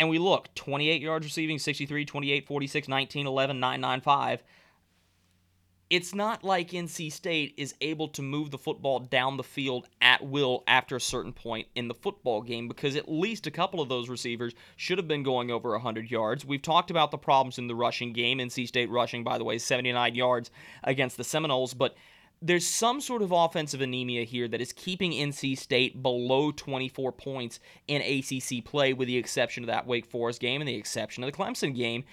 and 0.00 0.08
we 0.08 0.18
look 0.18 0.52
28 0.54 1.02
yards 1.02 1.26
receiving, 1.26 1.58
63, 1.58 2.06
28, 2.06 2.46
46, 2.46 2.88
19, 2.88 3.26
11, 3.26 3.60
9, 3.60 3.80
9, 3.80 4.00
5. 4.00 4.42
It's 5.90 6.14
not 6.14 6.42
like 6.42 6.70
NC 6.70 7.12
State 7.12 7.52
is 7.58 7.74
able 7.80 8.08
to 8.08 8.22
move 8.22 8.50
the 8.50 8.58
football 8.58 9.00
down 9.00 9.36
the 9.36 9.42
field 9.42 9.88
at 10.00 10.24
will 10.24 10.62
after 10.66 10.96
a 10.96 11.00
certain 11.00 11.32
point 11.32 11.66
in 11.74 11.88
the 11.88 11.94
football 11.94 12.40
game 12.42 12.66
because 12.66 12.96
at 12.96 13.10
least 13.10 13.46
a 13.46 13.50
couple 13.50 13.80
of 13.80 13.88
those 13.88 14.08
receivers 14.08 14.54
should 14.76 14.98
have 14.98 15.08
been 15.08 15.24
going 15.24 15.50
over 15.50 15.70
100 15.72 16.10
yards. 16.10 16.46
We've 16.46 16.62
talked 16.62 16.90
about 16.90 17.10
the 17.10 17.18
problems 17.18 17.58
in 17.58 17.66
the 17.66 17.74
rushing 17.74 18.12
game. 18.12 18.38
NC 18.38 18.68
State 18.68 18.88
rushing, 18.88 19.22
by 19.22 19.36
the 19.36 19.44
way, 19.44 19.58
79 19.58 20.14
yards 20.14 20.50
against 20.84 21.16
the 21.18 21.24
Seminoles, 21.24 21.74
but 21.74 21.94
there's 22.42 22.66
some 22.66 23.00
sort 23.00 23.22
of 23.22 23.32
offensive 23.32 23.80
anemia 23.80 24.24
here 24.24 24.48
that 24.48 24.60
is 24.60 24.72
keeping 24.72 25.12
NC 25.12 25.58
State 25.58 26.02
below 26.02 26.50
24 26.50 27.12
points 27.12 27.60
in 27.86 28.00
ACC 28.00 28.64
play, 28.64 28.92
with 28.92 29.08
the 29.08 29.18
exception 29.18 29.62
of 29.62 29.68
that 29.68 29.86
Wake 29.86 30.06
Forest 30.06 30.40
game 30.40 30.60
and 30.60 30.68
the 30.68 30.74
exception 30.74 31.22
of 31.22 31.30
the 31.30 31.36
Clemson 31.36 31.76
game. 31.76 32.04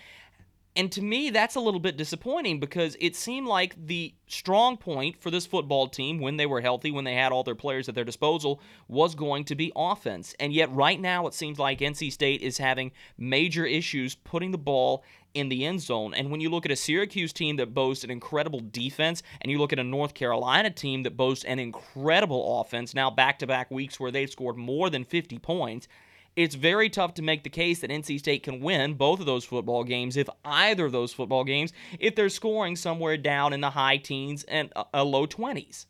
And 0.76 0.92
to 0.92 1.02
me, 1.02 1.32
that's 1.32 1.56
a 1.56 1.60
little 1.60 1.80
bit 1.80 1.98
disappointing 1.98 2.60
because 2.60 2.96
it 3.00 3.16
seemed 3.16 3.48
like 3.48 3.74
the 3.88 4.14
strong 4.28 4.78
point 4.78 5.20
for 5.20 5.32
this 5.32 5.48
football 5.48 5.88
team 5.88 6.20
when 6.20 6.38
they 6.38 6.46
were 6.46 6.62
healthy, 6.62 6.92
when 6.92 7.04
they 7.04 7.16
had 7.16 7.32
all 7.32 7.44
their 7.44 7.56
players 7.56 7.90
at 7.90 7.96
their 7.96 8.04
disposal, 8.04 8.62
was 8.88 9.16
going 9.16 9.44
to 9.46 9.56
be 9.56 9.72
offense. 9.76 10.36
And 10.40 10.54
yet, 10.54 10.72
right 10.72 11.02
now, 11.02 11.26
it 11.26 11.34
seems 11.34 11.58
like 11.58 11.80
NC 11.80 12.12
State 12.12 12.44
is 12.44 12.60
having 12.60 12.92
major 13.18 13.66
issues 13.66 14.14
putting 14.14 14.52
the 14.52 14.60
ball 14.60 15.04
in 15.38 15.50
the 15.50 15.66
end 15.66 15.82
zone. 15.82 16.14
And 16.14 16.32
when 16.32 16.42
you 16.42 16.50
look 16.50 16.66
at 16.66 16.72
a 16.72 16.76
Syracuse 16.76 17.32
team 17.32 17.58
that 17.58 17.74
boasts 17.74 18.04
an 18.04 18.10
incredible 18.10 18.60
defense, 18.60 19.22
and 19.42 19.52
you 19.52 19.60
look 19.60 19.72
at 19.72 19.80
a 19.80 19.84
North 19.84 20.14
Carolina 20.14 20.72
team 20.72 21.04
that 21.04 21.16
boasts 21.16 21.46
an 21.46 21.60
incredible 21.60 22.62
offense, 22.62 22.94
now 22.94 23.12
back 23.12 23.40
to 23.40 23.48
back 23.48 23.70
weeks 23.70 24.00
where 24.00 24.12
they've 24.12 24.30
scored 24.30 24.58
more 24.58 24.90
than 24.90 25.04
50 25.04 25.38
points, 25.40 25.88
it's 26.36 26.56
very 26.56 26.90
tough 26.90 27.16
to 27.16 27.22
make 27.22 27.44
the 27.44 27.50
case 27.50 27.80
that 27.80 27.90
NC 27.90 28.20
State 28.20 28.44
can 28.44 28.62
win 28.62 28.94
both 28.94 29.20
of 29.20 29.26
those 29.26 29.46
football 29.46 29.84
games 29.84 30.18
if 30.18 30.30
either 30.46 30.86
of 30.86 30.92
those 30.92 31.12
football 31.12 31.44
games 31.44 31.74
if 32.00 32.16
they're 32.16 32.30
scoring 32.30 32.76
somewhere 32.76 33.18
down 33.18 33.54
in 33.54 33.62
the 33.62 33.72
high 33.72 33.98
teens 33.98 34.44
and 34.44 34.72
a 34.94 35.04
low 35.04 35.26
20s. 35.26 35.86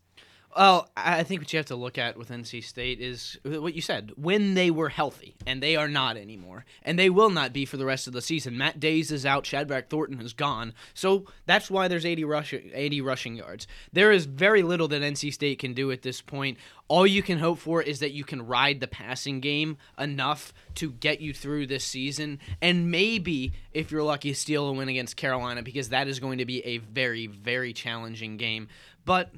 Well, 0.56 0.90
I 0.98 1.22
think 1.22 1.42
what 1.42 1.54
you 1.54 1.58
have 1.58 1.68
to 1.68 1.76
look 1.76 2.00
at 2.00 2.18
with 2.18 2.30
NC 2.30 2.64
State 2.64 3.00
is 3.00 3.38
what 3.44 3.76
you 3.76 3.82
said 3.82 4.12
when 4.16 4.56
they 4.56 4.72
were 4.72 4.90
healthy, 4.90 5.36
and 5.46 5.62
they 5.62 5.76
are 5.76 5.88
not 5.88 6.18
anymore, 6.18 6.66
and 6.82 6.98
they 6.98 7.12
will 7.12 7.30
not 7.30 7.54
be 7.54 7.64
for 7.66 7.78
the 7.78 7.86
rest 7.86 8.08
of 8.08 8.14
the 8.14 8.24
season. 8.24 8.58
Matt 8.58 8.80
Dayes 8.80 9.12
is 9.12 9.24
out, 9.24 9.46
Shadrach 9.46 9.90
Thornton 9.90 10.20
is 10.20 10.34
gone, 10.34 10.74
so 10.96 11.26
that's 11.46 11.70
why 11.70 11.88
there's 11.88 12.06
80 12.08 12.24
rush 12.24 12.54
80 12.54 13.02
rushing 13.02 13.36
yards. 13.36 13.68
There 13.94 14.12
is 14.12 14.26
very 14.26 14.64
little 14.64 14.88
that 14.88 15.02
NC 15.04 15.32
State 15.32 15.60
can 15.60 15.74
do 15.74 15.92
at 15.92 16.02
this 16.02 16.22
point. 16.22 16.58
All 16.88 17.06
you 17.06 17.22
can 17.22 17.38
hope 17.38 17.60
for 17.60 17.84
is 17.84 18.00
that 18.00 18.14
you 18.14 18.24
can 18.24 18.48
ride 18.48 18.80
the 18.80 18.88
passing 18.88 19.42
game 19.42 19.78
enough 20.00 20.54
to 20.76 20.92
get 20.92 21.20
you 21.20 21.34
through 21.34 21.68
this 21.68 21.84
season, 21.84 22.40
and 22.62 22.90
maybe 22.90 23.54
if 23.74 23.92
you're 23.92 24.02
lucky, 24.02 24.34
steal 24.34 24.68
a 24.70 24.74
win 24.74 24.90
against 24.90 25.18
Carolina 25.18 25.62
because 25.62 25.90
that 25.90 26.08
is 26.08 26.20
going 26.20 26.40
to 26.40 26.46
be 26.46 26.66
a 26.66 26.80
very 26.80 27.28
very 27.28 27.74
challenging 27.74 28.38
game, 28.38 28.70
but. 29.06 29.30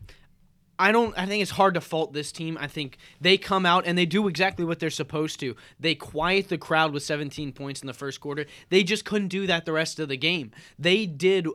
I 0.80 0.94
don't 0.94 1.16
I 1.18 1.26
think 1.26 1.42
it's 1.42 1.52
hard 1.52 1.74
to 1.74 1.82
fault 1.82 2.14
this 2.14 2.32
team. 2.32 2.58
I 2.60 2.68
think 2.68 2.98
they 3.20 3.38
come 3.38 3.66
out 3.66 3.86
and 3.86 3.98
they 3.98 4.06
do 4.06 4.30
exactly 4.30 4.64
what 4.64 4.80
they're 4.80 4.90
supposed 4.90 5.40
to. 5.42 5.56
They 5.78 5.94
quiet 5.94 6.48
the 6.48 6.58
crowd 6.58 6.94
with 6.94 7.04
17 7.04 7.52
points 7.52 7.82
in 7.82 7.88
the 7.88 7.94
first 7.94 8.22
quarter. 8.22 8.46
They 8.70 8.84
just 8.84 9.04
couldn't 9.04 9.28
do 9.28 9.46
that 9.48 9.66
the 9.66 9.74
rest 9.74 10.00
of 10.00 10.08
the 10.08 10.18
game. 10.18 10.52
They 10.80 11.06
did 11.06 11.48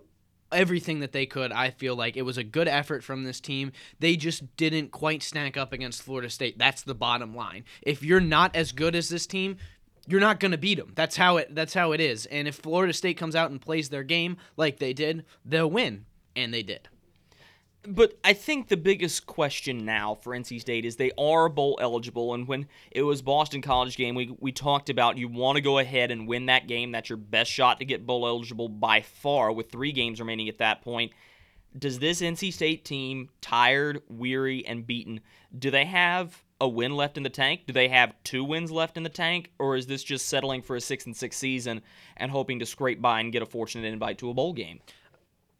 everything 0.53 1.01
that 1.01 1.13
they 1.13 1.25
could. 1.25 1.53
I 1.53 1.71
feel 1.71 1.97
like 1.97 2.17
it 2.19 2.23
was 2.23 2.37
a 2.37 2.45
good 2.45 2.69
effort 2.69 3.03
from 3.03 3.25
this 3.25 3.41
team. 3.41 3.73
They 3.99 4.15
just 4.15 4.57
didn't 4.57 4.93
quite 4.93 5.23
stack 5.23 5.57
up 5.57 5.73
against 5.73 6.03
Florida 6.03 6.29
State. 6.29 6.59
That's 6.59 6.83
the 6.83 6.95
bottom 6.95 7.35
line. 7.35 7.65
If 7.83 8.03
you're 8.03 8.21
not 8.21 8.55
as 8.55 8.73
good 8.73 8.95
as 8.95 9.09
this 9.09 9.27
team, 9.27 9.57
you're 10.07 10.21
not 10.21 10.39
going 10.39 10.53
to 10.53 10.59
beat 10.59 10.77
them. 10.77 10.93
That's 10.95 11.17
how 11.17 11.39
it 11.39 11.55
that's 11.55 11.73
how 11.73 11.93
it 11.93 12.01
is. 12.01 12.27
And 12.27 12.47
if 12.47 12.57
Florida 12.57 12.93
State 12.93 13.17
comes 13.17 13.35
out 13.35 13.51
and 13.51 13.61
plays 13.61 13.89
their 13.89 14.05
game 14.05 14.37
like 14.59 14.79
they 14.79 14.93
did, 14.93 15.25
they'll 15.47 15.71
win, 15.71 16.05
and 16.37 16.53
they 16.53 16.63
did. 16.63 16.89
But 17.87 18.19
I 18.25 18.33
think 18.33 18.69
the 18.69 18.77
biggest 18.77 19.27
question 19.27 19.85
now 19.85 20.15
for 20.15 20.33
NC 20.33 20.61
State 20.61 20.87
is 20.87 20.97
they 20.97 21.11
are 21.19 21.49
bowl 21.49 21.79
eligible, 21.83 22.33
and 22.33 22.49
when 22.49 22.67
it 22.91 23.03
was 23.03 23.21
Boston 23.21 23.61
College 23.61 23.97
game, 23.97 24.15
we 24.15 24.35
we 24.41 24.53
talked 24.53 24.89
about 24.89 25.19
you 25.19 25.29
want 25.29 25.57
to 25.57 25.63
go 25.63 25.79
ahead 25.79 26.11
and 26.11 26.27
win 26.27 26.47
that 26.47 26.67
game. 26.67 26.93
That's 26.93 27.11
your 27.11 27.19
best 27.19 27.51
shot 27.51 27.79
to 27.81 27.85
get 27.85 28.07
bowl 28.07 28.27
eligible 28.27 28.69
by 28.69 29.03
far, 29.03 29.53
with 29.53 29.71
three 29.71 29.93
games 29.93 30.19
remaining 30.19 30.49
at 30.49 30.59
that 30.59 30.83
point. 30.83 31.13
Does 31.77 31.99
this 31.99 32.23
NC 32.23 32.53
State 32.53 32.85
team, 32.85 33.29
tired, 33.41 34.01
weary, 34.09 34.65
and 34.65 34.87
beaten, 34.87 35.21
do 35.59 35.71
they 35.71 35.85
have 35.85 36.43
a 36.61 36.69
win 36.69 36.97
left 36.97 37.17
in 37.17 37.23
the 37.23 37.29
tank? 37.29 37.63
Do 37.67 37.73
they 37.73 37.89
have 37.89 38.15
two 38.23 38.45
wins 38.45 38.71
left 38.71 38.97
in 38.97 39.03
the 39.03 39.09
tank, 39.09 39.51
or 39.59 39.77
is 39.77 39.87
this 39.87 40.05
just 40.05 40.29
settling 40.29 40.63
for 40.63 40.77
a 40.77 40.81
six 40.81 41.05
and 41.05 41.17
six 41.17 41.37
season 41.37 41.83
and 42.17 42.31
hoping 42.31 42.61
to 42.61 42.67
scrape 42.67 43.03
by 43.03 43.21
and 43.21 43.33
get 43.33 43.43
a 43.43 43.47
fortunate 43.47 43.93
invite 43.93 44.19
to 44.19 44.31
a 44.31 44.35
bowl 44.35 44.53
game? 44.53 44.81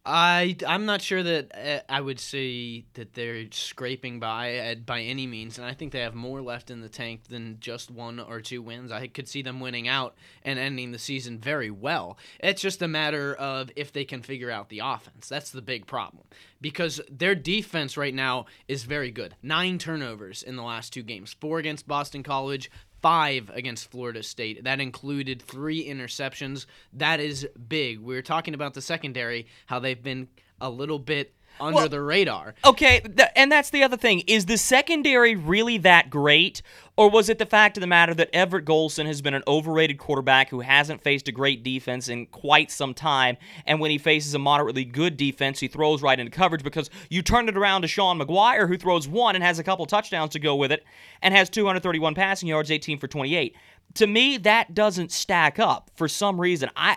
I 0.05 0.55
I'm 0.67 0.85
not 0.85 1.01
sure 1.01 1.23
that 1.23 1.51
uh, 1.55 1.91
I 1.91 1.99
would 1.99 2.19
say 2.19 2.85
that 2.93 3.13
they're 3.15 3.45
scraping 3.51 4.19
by 4.19 4.57
uh, 4.57 4.75
by 4.75 5.01
any 5.01 5.25
means, 5.25 5.57
and 5.57 5.65
I 5.65 5.73
think 5.73 5.91
they 5.91 6.01
have 6.01 6.13
more 6.13 6.41
left 6.41 6.69
in 6.69 6.81
the 6.81 6.89
tank 6.89 7.27
than 7.27 7.57
just 7.59 7.89
one 7.89 8.19
or 8.19 8.39
two 8.39 8.61
wins. 8.61 8.91
I 8.91 9.07
could 9.07 9.27
see 9.27 9.41
them 9.41 9.59
winning 9.59 9.87
out 9.87 10.15
and 10.43 10.59
ending 10.59 10.91
the 10.91 10.99
season 10.99 11.39
very 11.39 11.71
well. 11.71 12.19
It's 12.39 12.61
just 12.61 12.83
a 12.83 12.87
matter 12.87 13.33
of 13.33 13.71
if 13.75 13.91
they 13.91 14.05
can 14.05 14.21
figure 14.21 14.51
out 14.51 14.69
the 14.69 14.81
offense. 14.83 15.27
That's 15.27 15.49
the 15.49 15.63
big 15.63 15.87
problem 15.87 16.25
because 16.61 17.01
their 17.09 17.33
defense 17.33 17.97
right 17.97 18.13
now 18.13 18.45
is 18.67 18.83
very 18.83 19.09
good. 19.09 19.35
Nine 19.41 19.79
turnovers 19.79 20.43
in 20.43 20.55
the 20.55 20.63
last 20.63 20.93
two 20.93 21.03
games: 21.03 21.35
four 21.39 21.57
against 21.57 21.87
Boston 21.87 22.21
College, 22.21 22.69
five 23.05 23.51
against 23.53 23.91
Florida 23.91 24.23
State. 24.23 24.63
That 24.63 24.81
included 24.81 25.39
three 25.39 25.87
interceptions. 25.87 26.65
That 26.91 27.19
is 27.19 27.47
big. 27.67 27.99
We 27.99 28.15
were 28.15 28.23
talking 28.23 28.55
about 28.55 28.73
the 28.73 28.81
secondary, 28.81 29.45
how 29.67 29.77
they've 29.77 30.01
been 30.01 30.27
a 30.59 30.71
little 30.71 30.97
bit 30.97 31.31
under 31.59 31.75
Well- 31.75 31.89
the 31.89 32.01
radar. 32.01 32.55
Okay, 32.65 33.01
th- 33.01 33.29
and 33.35 33.51
that's 33.51 33.69
the 33.69 33.83
other 33.83 33.97
thing. 33.97 34.21
Is 34.27 34.45
the 34.45 34.57
secondary 34.57 35.35
really 35.35 35.77
that 35.79 36.09
great? 36.09 36.61
Or 36.97 37.09
was 37.09 37.27
it 37.27 37.39
the 37.39 37.45
fact 37.45 37.75
of 37.75 37.81
the 37.81 37.87
matter 37.87 38.13
that 38.13 38.29
Everett 38.33 38.63
Golson 38.63 39.05
has 39.05 39.21
been 39.21 39.33
an 39.33 39.43
overrated 39.47 39.97
quarterback 39.97 40.49
who 40.49 40.61
hasn't 40.61 41.01
faced 41.01 41.27
a 41.27 41.31
great 41.33 41.61
defense 41.61 42.07
in 42.07 42.25
quite 42.27 42.71
some 42.71 42.93
time? 42.93 43.35
And 43.65 43.81
when 43.81 43.91
he 43.91 43.97
faces 43.97 44.33
a 44.33 44.39
moderately 44.39 44.85
good 44.85 45.17
defense, 45.17 45.59
he 45.59 45.67
throws 45.67 46.01
right 46.01 46.17
into 46.17 46.31
coverage 46.31 46.63
because 46.63 46.89
you 47.09 47.21
turn 47.21 47.49
it 47.49 47.57
around 47.57 47.81
to 47.81 47.89
Sean 47.89 48.17
Maguire, 48.17 48.67
who 48.67 48.77
throws 48.77 49.09
one 49.09 49.35
and 49.35 49.43
has 49.43 49.59
a 49.59 49.63
couple 49.63 49.85
touchdowns 49.85 50.31
to 50.31 50.39
go 50.39 50.55
with 50.55 50.71
it 50.71 50.85
and 51.21 51.33
has 51.33 51.49
231 51.49 52.15
passing 52.15 52.47
yards, 52.47 52.71
18 52.71 52.97
for 52.97 53.07
28. 53.09 53.55
To 53.95 54.07
me, 54.07 54.37
that 54.37 54.73
doesn't 54.73 55.11
stack 55.11 55.59
up 55.59 55.91
for 55.95 56.07
some 56.07 56.39
reason. 56.39 56.69
I, 56.77 56.95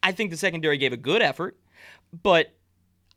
I 0.00 0.12
think 0.12 0.30
the 0.30 0.36
secondary 0.36 0.78
gave 0.78 0.92
a 0.92 0.96
good 0.96 1.22
effort, 1.22 1.56
but 2.22 2.52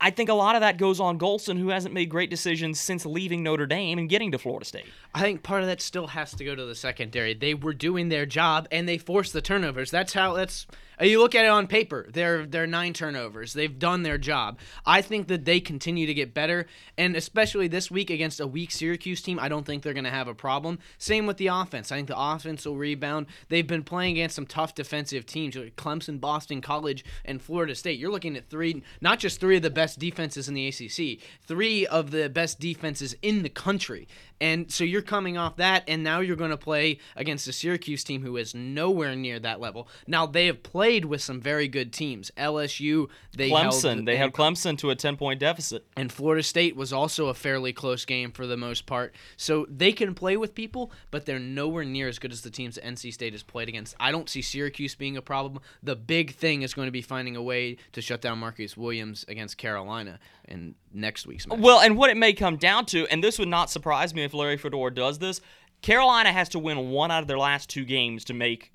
I 0.00 0.10
think 0.10 0.28
a 0.28 0.34
lot 0.34 0.54
of 0.54 0.60
that 0.60 0.78
goes 0.78 1.00
on 1.00 1.18
Golson, 1.18 1.58
who 1.58 1.70
hasn't 1.70 1.92
made 1.92 2.08
great 2.08 2.30
decisions 2.30 2.78
since 2.78 3.04
leaving 3.04 3.42
Notre 3.42 3.66
Dame 3.66 3.98
and 3.98 4.08
getting 4.08 4.30
to 4.30 4.38
Florida 4.38 4.64
State. 4.64 4.86
I 5.12 5.22
think 5.22 5.42
part 5.42 5.62
of 5.62 5.66
that 5.66 5.80
still 5.80 6.06
has 6.08 6.32
to 6.34 6.44
go 6.44 6.54
to 6.54 6.64
the 6.64 6.76
secondary. 6.76 7.34
They 7.34 7.54
were 7.54 7.74
doing 7.74 8.08
their 8.08 8.24
job 8.24 8.68
and 8.70 8.88
they 8.88 8.98
forced 8.98 9.32
the 9.32 9.42
turnovers. 9.42 9.90
That's 9.90 10.12
how 10.12 10.34
that's 10.34 10.68
you 11.00 11.20
look 11.20 11.34
at 11.34 11.44
it 11.44 11.48
on 11.48 11.66
paper. 11.66 12.06
They're 12.12 12.46
they're 12.46 12.66
nine 12.66 12.92
turnovers. 12.92 13.52
They've 13.52 13.78
done 13.78 14.02
their 14.02 14.18
job. 14.18 14.58
I 14.84 15.02
think 15.02 15.28
that 15.28 15.44
they 15.44 15.60
continue 15.60 16.06
to 16.06 16.14
get 16.14 16.34
better 16.34 16.66
and 16.96 17.16
especially 17.16 17.68
this 17.68 17.90
week 17.90 18.10
against 18.10 18.40
a 18.40 18.46
weak 18.46 18.70
Syracuse 18.70 19.22
team, 19.22 19.38
I 19.38 19.48
don't 19.48 19.64
think 19.64 19.82
they're 19.82 19.94
going 19.94 20.04
to 20.04 20.10
have 20.10 20.28
a 20.28 20.34
problem. 20.34 20.78
Same 20.98 21.26
with 21.26 21.36
the 21.36 21.46
offense. 21.48 21.92
I 21.92 21.96
think 21.96 22.08
the 22.08 22.18
offense 22.18 22.66
will 22.66 22.76
rebound. 22.76 23.26
They've 23.48 23.66
been 23.66 23.84
playing 23.84 24.12
against 24.12 24.36
some 24.36 24.46
tough 24.46 24.74
defensive 24.74 25.26
teams 25.26 25.56
like 25.56 25.76
Clemson, 25.76 26.20
Boston 26.20 26.60
College, 26.60 27.04
and 27.24 27.40
Florida 27.40 27.74
State. 27.74 27.98
You're 27.98 28.10
looking 28.10 28.36
at 28.36 28.48
three 28.48 28.82
not 29.00 29.18
just 29.18 29.40
three 29.40 29.56
of 29.56 29.62
the 29.62 29.70
best 29.70 29.98
defenses 29.98 30.48
in 30.48 30.54
the 30.54 30.68
ACC, 30.68 31.20
three 31.46 31.86
of 31.86 32.10
the 32.10 32.28
best 32.28 32.60
defenses 32.60 33.14
in 33.22 33.42
the 33.42 33.48
country. 33.48 34.08
And 34.40 34.70
so 34.70 34.84
you're 34.84 35.02
coming 35.02 35.36
off 35.36 35.56
that, 35.56 35.84
and 35.88 36.04
now 36.04 36.20
you're 36.20 36.36
going 36.36 36.50
to 36.50 36.56
play 36.56 36.98
against 37.16 37.48
a 37.48 37.52
Syracuse 37.52 38.04
team 38.04 38.22
who 38.22 38.36
is 38.36 38.54
nowhere 38.54 39.16
near 39.16 39.38
that 39.40 39.60
level. 39.60 39.88
Now 40.06 40.26
they 40.26 40.46
have 40.46 40.62
played 40.62 41.04
with 41.04 41.20
some 41.20 41.40
very 41.40 41.68
good 41.68 41.92
teams. 41.92 42.30
LSU, 42.36 43.08
they 43.36 43.50
Clemson, 43.50 43.94
held, 43.94 44.06
they 44.06 44.16
held 44.16 44.32
Clemson 44.32 44.78
to 44.78 44.90
a 44.90 44.94
10 44.94 45.16
point 45.16 45.40
deficit. 45.40 45.86
and 45.96 46.12
Florida 46.12 46.42
State 46.42 46.76
was 46.76 46.92
also 46.92 47.28
a 47.28 47.34
fairly 47.34 47.72
close 47.72 48.04
game 48.04 48.30
for 48.30 48.46
the 48.46 48.56
most 48.56 48.86
part. 48.86 49.14
So 49.36 49.66
they 49.68 49.92
can 49.92 50.14
play 50.14 50.36
with 50.36 50.54
people, 50.54 50.92
but 51.10 51.26
they're 51.26 51.38
nowhere 51.38 51.84
near 51.84 52.08
as 52.08 52.18
good 52.18 52.32
as 52.32 52.42
the 52.42 52.50
teams 52.50 52.76
that 52.76 52.84
NC 52.84 53.12
State 53.12 53.32
has 53.32 53.42
played 53.42 53.68
against. 53.68 53.96
I 53.98 54.12
don't 54.12 54.28
see 54.28 54.42
Syracuse 54.42 54.94
being 54.94 55.16
a 55.16 55.22
problem. 55.22 55.62
The 55.82 55.96
big 55.96 56.34
thing 56.34 56.62
is 56.62 56.74
going 56.74 56.86
to 56.86 56.92
be 56.92 57.02
finding 57.02 57.36
a 57.36 57.42
way 57.42 57.76
to 57.92 58.00
shut 58.00 58.20
down 58.20 58.38
Marcus 58.38 58.76
Williams 58.76 59.24
against 59.28 59.58
Carolina 59.58 60.18
in 60.46 60.74
next 60.92 61.26
week's 61.26 61.46
match. 61.46 61.58
Well, 61.58 61.80
and 61.80 61.96
what 61.96 62.10
it 62.10 62.16
may 62.16 62.32
come 62.32 62.56
down 62.56 62.86
to, 62.86 63.06
and 63.08 63.22
this 63.22 63.38
would 63.38 63.48
not 63.48 63.70
surprise 63.70 64.14
me 64.14 64.24
if 64.28 64.34
Larry 64.34 64.56
Fedora 64.56 64.94
does 64.94 65.18
this, 65.18 65.40
Carolina 65.82 66.32
has 66.32 66.48
to 66.50 66.58
win 66.58 66.90
one 66.90 67.10
out 67.10 67.22
of 67.22 67.28
their 67.28 67.38
last 67.38 67.68
two 67.68 67.84
games 67.84 68.24
to 68.24 68.34
make 68.34 68.72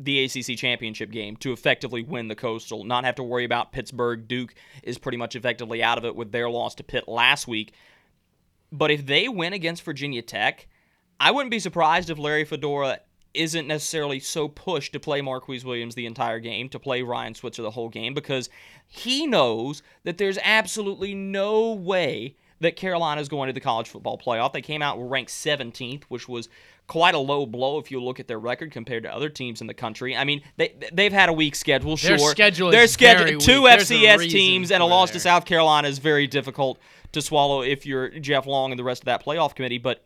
the 0.00 0.24
ACC 0.24 0.56
championship 0.56 1.10
game 1.10 1.36
to 1.36 1.52
effectively 1.52 2.02
win 2.02 2.28
the 2.28 2.34
Coastal. 2.34 2.84
Not 2.84 3.04
have 3.04 3.14
to 3.16 3.22
worry 3.22 3.44
about 3.44 3.72
Pittsburgh. 3.72 4.26
Duke 4.26 4.54
is 4.82 4.98
pretty 4.98 5.18
much 5.18 5.36
effectively 5.36 5.82
out 5.82 5.98
of 5.98 6.04
it 6.04 6.16
with 6.16 6.32
their 6.32 6.50
loss 6.50 6.74
to 6.76 6.84
Pitt 6.84 7.06
last 7.06 7.46
week. 7.46 7.72
But 8.72 8.90
if 8.90 9.06
they 9.06 9.28
win 9.28 9.52
against 9.52 9.84
Virginia 9.84 10.22
Tech, 10.22 10.66
I 11.20 11.30
wouldn't 11.30 11.52
be 11.52 11.60
surprised 11.60 12.10
if 12.10 12.18
Larry 12.18 12.44
Fedora 12.44 13.00
isn't 13.34 13.66
necessarily 13.66 14.20
so 14.20 14.48
pushed 14.48 14.92
to 14.92 15.00
play 15.00 15.20
Marquise 15.20 15.64
Williams 15.64 15.94
the 15.94 16.06
entire 16.06 16.40
game, 16.40 16.68
to 16.68 16.78
play 16.78 17.02
Ryan 17.02 17.34
Switzer 17.34 17.62
the 17.62 17.70
whole 17.70 17.88
game, 17.88 18.14
because 18.14 18.48
he 18.86 19.26
knows 19.26 19.82
that 20.04 20.18
there's 20.18 20.38
absolutely 20.42 21.14
no 21.14 21.72
way 21.72 22.36
that 22.60 22.76
Carolina 22.76 23.20
is 23.20 23.28
going 23.28 23.48
to 23.48 23.52
the 23.52 23.60
college 23.60 23.88
football 23.88 24.18
playoff. 24.18 24.52
They 24.52 24.62
came 24.62 24.82
out 24.82 24.98
ranked 24.98 25.30
17th, 25.30 26.04
which 26.04 26.28
was 26.28 26.48
quite 26.86 27.14
a 27.14 27.18
low 27.18 27.46
blow 27.46 27.78
if 27.78 27.90
you 27.90 28.02
look 28.02 28.20
at 28.20 28.28
their 28.28 28.38
record 28.38 28.70
compared 28.70 29.04
to 29.04 29.14
other 29.14 29.28
teams 29.28 29.60
in 29.60 29.66
the 29.66 29.74
country. 29.74 30.16
I 30.16 30.24
mean, 30.24 30.42
they 30.56 30.74
they've 30.92 31.12
had 31.12 31.28
a 31.28 31.32
weak 31.32 31.54
schedule. 31.54 31.96
Their 31.96 32.18
sure, 32.18 32.30
schedule 32.30 32.70
Their 32.70 32.86
schedule, 32.86 33.40
two. 33.40 33.62
There's 33.62 33.90
FCS 33.90 34.30
teams 34.30 34.70
and 34.70 34.82
a 34.82 34.86
loss 34.86 35.10
to. 35.12 35.20
South 35.20 35.46
Carolina 35.46 35.88
is 35.88 35.98
very 35.98 36.26
difficult 36.26 36.78
to 37.12 37.22
swallow 37.22 37.62
if 37.62 37.86
you're 37.86 38.10
Jeff 38.10 38.46
Long 38.46 38.72
and 38.72 38.78
the 38.78 38.84
rest 38.84 39.02
of 39.02 39.06
that 39.06 39.24
playoff 39.24 39.54
committee. 39.54 39.78
But 39.78 40.04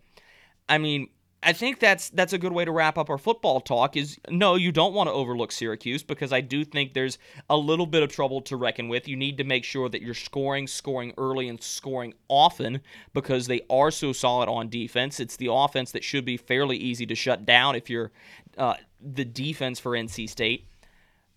I 0.68 0.78
mean, 0.78 1.08
I 1.40 1.52
think 1.52 1.78
that's 1.78 2.10
that's 2.10 2.32
a 2.32 2.38
good 2.38 2.52
way 2.52 2.64
to 2.64 2.72
wrap 2.72 2.98
up 2.98 3.08
our 3.08 3.18
football 3.18 3.60
talk. 3.60 3.96
Is 3.96 4.18
no, 4.28 4.56
you 4.56 4.72
don't 4.72 4.92
want 4.92 5.08
to 5.08 5.12
overlook 5.12 5.52
Syracuse 5.52 6.02
because 6.02 6.32
I 6.32 6.40
do 6.40 6.64
think 6.64 6.94
there's 6.94 7.16
a 7.48 7.56
little 7.56 7.86
bit 7.86 8.02
of 8.02 8.10
trouble 8.10 8.40
to 8.42 8.56
reckon 8.56 8.88
with. 8.88 9.06
You 9.06 9.16
need 9.16 9.36
to 9.38 9.44
make 9.44 9.62
sure 9.62 9.88
that 9.88 10.02
you're 10.02 10.14
scoring, 10.14 10.66
scoring 10.66 11.14
early, 11.16 11.48
and 11.48 11.62
scoring 11.62 12.14
often 12.28 12.80
because 13.14 13.46
they 13.46 13.60
are 13.70 13.92
so 13.92 14.12
solid 14.12 14.48
on 14.48 14.68
defense. 14.68 15.20
It's 15.20 15.36
the 15.36 15.52
offense 15.52 15.92
that 15.92 16.02
should 16.02 16.24
be 16.24 16.36
fairly 16.36 16.76
easy 16.76 17.06
to 17.06 17.14
shut 17.14 17.46
down 17.46 17.76
if 17.76 17.88
you're 17.88 18.10
uh, 18.56 18.74
the 19.00 19.24
defense 19.24 19.78
for 19.78 19.92
NC 19.92 20.28
State. 20.28 20.66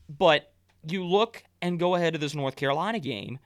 But 0.09 0.51
you 0.87 1.05
look 1.05 1.43
and 1.61 1.79
go 1.79 1.93
ahead 1.93 2.13
to 2.13 2.19
this 2.19 2.33
North 2.33 2.55
Carolina 2.55 2.99
game. 2.99 3.37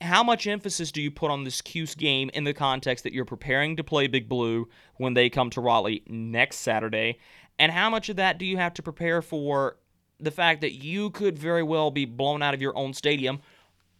How 0.00 0.22
much 0.22 0.46
emphasis 0.46 0.92
do 0.92 1.02
you 1.02 1.10
put 1.10 1.30
on 1.30 1.42
this 1.42 1.60
Cuse 1.60 1.96
game 1.96 2.30
in 2.32 2.44
the 2.44 2.54
context 2.54 3.02
that 3.04 3.12
you're 3.12 3.24
preparing 3.24 3.76
to 3.76 3.84
play 3.84 4.06
Big 4.06 4.28
Blue 4.28 4.68
when 4.96 5.14
they 5.14 5.28
come 5.28 5.50
to 5.50 5.60
Raleigh 5.60 6.04
next 6.06 6.58
Saturday? 6.58 7.18
And 7.58 7.72
how 7.72 7.90
much 7.90 8.08
of 8.08 8.16
that 8.16 8.38
do 8.38 8.46
you 8.46 8.56
have 8.58 8.74
to 8.74 8.82
prepare 8.82 9.20
for 9.22 9.76
the 10.20 10.30
fact 10.30 10.60
that 10.60 10.74
you 10.74 11.10
could 11.10 11.36
very 11.38 11.64
well 11.64 11.90
be 11.90 12.04
blown 12.04 12.42
out 12.42 12.54
of 12.54 12.62
your 12.62 12.76
own 12.78 12.94
stadium 12.94 13.40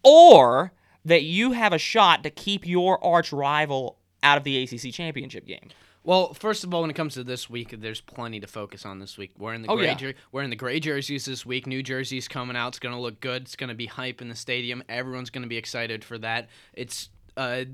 or 0.04 0.72
that 1.04 1.22
you 1.22 1.52
have 1.52 1.72
a 1.72 1.78
shot 1.78 2.22
to 2.22 2.30
keep 2.30 2.66
your 2.66 3.02
arch 3.04 3.32
rival 3.32 3.98
out 4.22 4.38
of 4.38 4.44
the 4.44 4.62
ACC 4.62 4.92
championship 4.92 5.46
game? 5.46 5.68
Well, 6.08 6.32
first 6.32 6.64
of 6.64 6.72
all, 6.72 6.80
when 6.80 6.88
it 6.88 6.94
comes 6.94 7.12
to 7.14 7.22
this 7.22 7.50
week, 7.50 7.74
there's 7.82 8.00
plenty 8.00 8.40
to 8.40 8.46
focus 8.46 8.86
on 8.86 8.98
this 8.98 9.18
week. 9.18 9.32
We're 9.36 9.52
in 9.52 9.60
the 9.60 9.68
Oh, 9.68 9.76
gray 9.76 9.88
yeah. 9.88 9.94
jer- 9.94 10.14
we're 10.32 10.40
in 10.42 10.48
the 10.48 10.56
gray 10.56 10.80
jerseys 10.80 11.26
this 11.26 11.44
week. 11.44 11.66
New 11.66 11.82
jerseys 11.82 12.28
coming 12.28 12.56
out. 12.56 12.68
It's 12.68 12.78
gonna 12.78 12.98
look 12.98 13.20
good. 13.20 13.42
It's 13.42 13.56
gonna 13.56 13.74
be 13.74 13.84
hype 13.84 14.22
in 14.22 14.30
the 14.30 14.34
stadium. 14.34 14.82
Everyone's 14.88 15.28
gonna 15.28 15.48
be 15.48 15.58
excited 15.58 16.02
for 16.02 16.16
that. 16.16 16.48
It's 16.72 17.10
uh, 17.36 17.64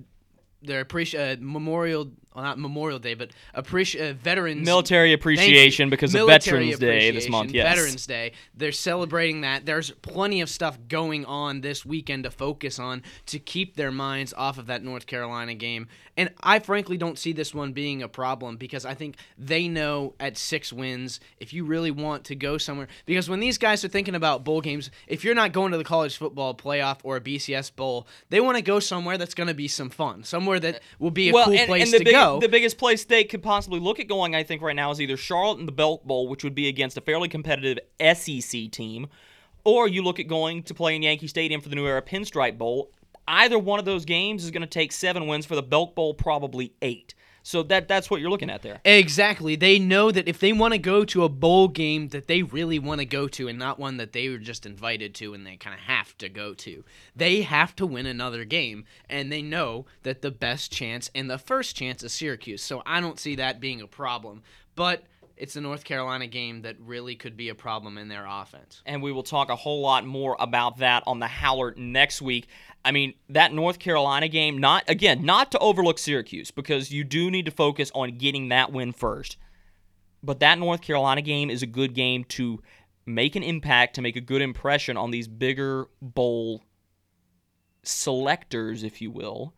their 0.63 0.85
appreci- 0.85 1.17
uh, 1.17 1.37
Memorial, 1.41 2.11
well, 2.35 2.43
not 2.43 2.59
Memorial 2.59 2.99
Day, 2.99 3.15
but 3.15 3.31
appreci- 3.57 4.11
uh, 4.11 4.15
Veterans 4.15 4.65
Military 4.65 5.13
appreciation 5.13 5.89
because 5.89 6.15
of 6.15 6.27
Veterans 6.27 6.79
Day 6.79 7.13
this 7.13 7.29
month. 7.29 7.53
Yes. 7.53 7.77
Veterans 7.77 8.07
Day. 8.07 8.33
They're 8.57 8.73
celebrating 8.73 9.43
that. 9.43 9.67
There's 9.67 9.93
plenty 9.93 10.41
of 10.41 10.51
stuff 10.51 10.77
going 10.89 11.25
on 11.27 11.61
this 11.61 11.87
weekend 11.87 12.25
to 12.25 12.33
focus 12.33 12.81
on 12.81 13.03
to 13.27 13.39
keep 13.39 13.77
their 13.77 13.93
minds 13.93 14.35
off 14.37 14.59
of 14.59 14.67
that 14.67 14.83
North 14.83 15.07
Carolina 15.07 15.55
game. 15.55 15.87
And 16.17 16.31
I 16.41 16.59
frankly 16.59 16.97
don't 16.97 17.19
see 17.19 17.33
this 17.33 17.55
one 17.55 17.73
being 17.73 18.03
a 18.03 18.09
problem 18.09 18.57
because 18.57 18.85
I 18.85 18.95
think 18.95 19.17
they 19.39 19.69
know 19.69 20.15
at 20.21 20.37
six 20.37 20.73
wins, 20.73 21.21
if 21.39 21.53
you 21.53 21.65
really 21.65 21.91
want 21.91 22.25
to 22.25 22.37
go 22.37 22.59
somewhere, 22.59 22.89
because 23.07 23.29
when 23.29 23.41
these 23.41 23.59
guys 23.59 23.85
are 23.85 23.89
thinking 23.89 24.15
about 24.15 24.45
bowl 24.45 24.61
games, 24.61 24.91
if 25.07 25.25
you're 25.25 25.35
not 25.35 25.53
going 25.53 25.73
to 25.73 25.79
the 25.79 25.85
college 25.85 26.17
football 26.17 26.55
playoff 26.55 26.99
or 27.03 27.17
a 27.17 27.21
BCS 27.21 27.75
bowl, 27.75 28.07
they 28.31 28.41
want 28.41 28.57
to 28.57 28.63
go 28.63 28.79
somewhere 28.81 29.19
that's 29.19 29.35
going 29.35 29.49
to 29.49 29.55
be 29.55 29.69
some 29.69 29.91
fun, 29.91 30.23
somewhere 30.25 30.61
that 30.61 30.81
will 30.99 31.11
be 31.11 31.31
a 31.31 31.33
well, 31.33 31.47
cool 31.47 31.55
and, 31.55 31.67
place 31.67 31.93
and 31.93 31.99
to 31.99 32.05
big- 32.05 32.15
The 32.41 32.49
biggest 32.49 32.79
place 32.79 33.05
they 33.05 33.25
could 33.25 33.43
possibly 33.43 33.81
look 33.81 34.01
at 34.01 34.09
going, 34.09 34.35
I 34.35 34.43
think, 34.43 34.63
right 34.63 34.77
now 34.77 34.91
is 34.91 35.01
either 35.01 35.17
Charlotte 35.17 35.59
and 35.59 35.69
the 35.69 35.73
Belk 35.73 36.05
Bowl, 36.05 36.29
which 36.29 36.45
would 36.45 36.55
be 36.55 36.69
against 36.69 36.97
a 36.97 37.01
fairly 37.01 37.29
competitive 37.29 37.79
SEC 38.01 38.71
team, 38.71 39.09
or 39.65 39.89
you 39.89 40.03
look 40.03 40.21
at 40.21 40.29
going 40.29 40.63
to 40.65 40.75
play 40.75 40.97
in 40.97 41.03
Yankee 41.03 41.27
Stadium 41.27 41.61
for 41.61 41.69
the 41.69 41.77
New 41.77 41.87
Era 41.87 42.03
Pinstripe 42.03 42.59
Bowl. 42.59 42.91
Either 43.27 43.59
one 43.59 43.79
of 43.79 43.85
those 43.85 44.05
games 44.05 44.45
is 44.45 44.51
going 44.51 44.61
to 44.61 44.67
take 44.67 44.93
seven 44.93 45.27
wins 45.27 45.47
for 45.47 45.55
the 45.55 45.63
Belk 45.63 45.95
Bowl, 45.95 46.13
probably 46.13 46.75
eight. 46.83 47.15
So 47.47 47.63
that 47.65 47.89
that's 47.89 48.11
what 48.11 48.23
you're 48.23 48.31
looking 48.31 48.49
at 48.49 48.63
there. 48.63 48.81
Exactly. 48.87 49.55
They 49.55 49.79
know 49.79 50.11
that 50.11 50.27
if 50.27 50.41
they 50.41 50.55
want 50.55 50.73
to 50.73 50.79
go 50.79 51.05
to 51.05 51.25
a 51.25 51.29
bowl 51.29 51.69
game 51.69 52.09
that 52.09 52.27
they 52.27 52.43
really 52.43 52.79
want 52.79 53.01
to 53.01 53.05
go 53.05 53.29
to 53.29 53.49
and 53.49 53.59
not 53.59 53.79
one 53.79 53.99
that 53.99 54.13
they 54.13 54.31
were 54.31 54.39
just 54.39 54.65
invited 54.65 55.15
to 55.17 55.35
and 55.35 55.47
they 55.47 55.57
kind 55.57 55.75
of 55.75 55.81
have 55.81 56.17
to 56.19 56.31
go 56.31 56.55
to, 56.55 56.85
they 57.15 57.43
have 57.43 57.77
to 57.77 57.87
win 57.87 58.07
another 58.07 58.47
game. 58.47 58.87
And 59.11 59.31
they 59.31 59.43
know 59.43 59.85
that 60.05 60.23
the 60.23 60.31
best 60.31 60.73
chance 60.73 61.11
and 61.15 61.31
the 61.31 61.37
first 61.37 61.77
chance 61.77 62.03
is 62.03 62.15
Syracuse. 62.15 62.63
So 62.63 62.83
I 62.87 63.03
don't 63.03 63.21
see 63.21 63.37
that 63.37 63.61
being 63.61 63.83
a 63.83 63.87
problem. 63.87 64.43
But 64.75 65.05
it's 65.37 65.57
a 65.57 65.61
North 65.61 65.85
Carolina 65.85 66.27
game 66.27 66.63
that 66.63 66.77
really 66.81 67.17
could 67.17 67.37
be 67.37 67.49
a 67.49 67.55
problem 67.55 67.99
in 67.99 68.09
their 68.09 68.25
offense. 68.27 68.83
and 68.87 69.03
we 69.03 69.13
will 69.13 69.23
talk 69.23 69.51
a 69.51 69.57
whole 69.57 69.81
lot 69.81 70.07
more 70.07 70.37
about 70.39 70.79
that 70.79 71.03
on 71.07 71.19
the 71.19 71.27
Howler 71.27 71.75
next 71.77 72.23
week. 72.23 72.47
I 72.85 72.93
mean, 72.93 73.15
that 73.31 73.53
North 73.53 73.79
Carolina 73.79 74.29
game, 74.29 74.59
not 74.59 74.85
again, 74.89 75.25
not 75.25 75.51
to 75.53 75.59
overlook 75.59 75.99
Syracuse 75.99 76.51
because 76.51 76.91
you 76.91 77.03
do 77.03 77.31
need 77.31 77.47
to 77.47 77.51
focus 77.51 77.91
on 77.95 78.19
getting 78.19 78.49
that 78.49 78.73
win 78.73 78.93
first. 78.93 79.37
But 80.23 80.41
that 80.41 80.59
North 80.59 80.81
Carolina 80.81 81.23
game 81.23 81.51
is 81.51 81.63
a 81.63 81.67
good 81.67 81.95
game 81.95 82.25
to 82.25 82.63
make 83.07 83.37
an 83.37 83.43
impact, 83.43 83.95
to 83.97 84.03
make 84.03 84.17
a 84.17 84.21
good 84.21 84.43
impression 84.43 84.97
on 84.97 85.11
these 85.11 85.29
bigger 85.29 85.87
bowl 86.01 86.63
selectors, 87.83 88.83
if 88.83 89.03
you 89.03 89.11
will, 89.11 89.55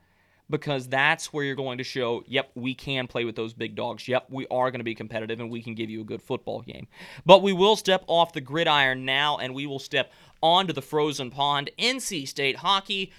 because 0.49 0.89
that's 0.89 1.33
where 1.33 1.45
you're 1.45 1.57
going 1.57 1.79
to 1.79 1.85
show, 1.85 2.23
yep, 2.27 2.51
we 2.55 2.75
can 2.75 3.07
play 3.07 3.25
with 3.25 3.37
those 3.37 3.53
big 3.53 3.75
dogs. 3.75 4.07
Yep, 4.07 4.27
we 4.31 4.47
are 4.49 4.71
going 4.71 4.81
to 4.81 4.85
be 4.85 4.95
competitive 4.95 5.41
and 5.41 5.51
we 5.51 5.63
can 5.63 5.75
give 5.75 5.91
you 5.91 6.01
a 6.01 6.05
good 6.05 6.23
football 6.23 6.63
game. 6.63 6.87
But 7.25 7.43
we 7.43 7.53
will 7.53 7.77
step 7.77 8.05
off 8.07 8.33
the 8.33 8.41
gridiron 8.41 9.05
now 9.05 9.39
and 9.39 9.55
we 9.55 9.67
will 9.67 9.79
step 9.79 10.13
onto 10.43 10.73
the 10.73 10.83
frozen 10.83 11.31
pond. 11.31 11.71
NC 11.79 12.29
State 12.29 12.57
hockey. 12.57 13.13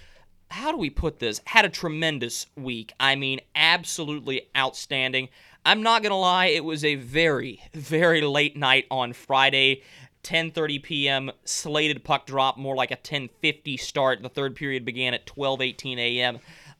how 0.50 0.72
do 0.72 0.78
we 0.78 0.88
put 0.88 1.18
this? 1.18 1.42
Had 1.44 1.66
a 1.66 1.68
tremendous 1.68 2.46
week. 2.56 2.92
I 2.98 3.14
mean, 3.16 3.40
absolutely 3.54 4.48
outstanding. 4.56 5.28
I'm 5.66 5.82
not 5.82 6.02
going 6.02 6.12
to 6.12 6.16
lie, 6.16 6.46
it 6.46 6.64
was 6.64 6.82
a 6.82 6.94
very, 6.94 7.62
very 7.74 8.22
late 8.22 8.56
night 8.56 8.86
on 8.90 9.12
Friday. 9.12 9.82
10:30 10.24 10.82
p.m. 10.82 11.30
slated 11.44 12.04
puck 12.04 12.26
drop, 12.26 12.56
more 12.56 12.74
like 12.74 12.90
a 12.90 12.96
10:50 12.96 13.78
start. 13.78 14.22
The 14.22 14.28
third 14.28 14.56
period 14.56 14.84
began 14.84 15.14
at 15.14 15.26
12:18 15.26 15.98
a.m. 15.98 16.38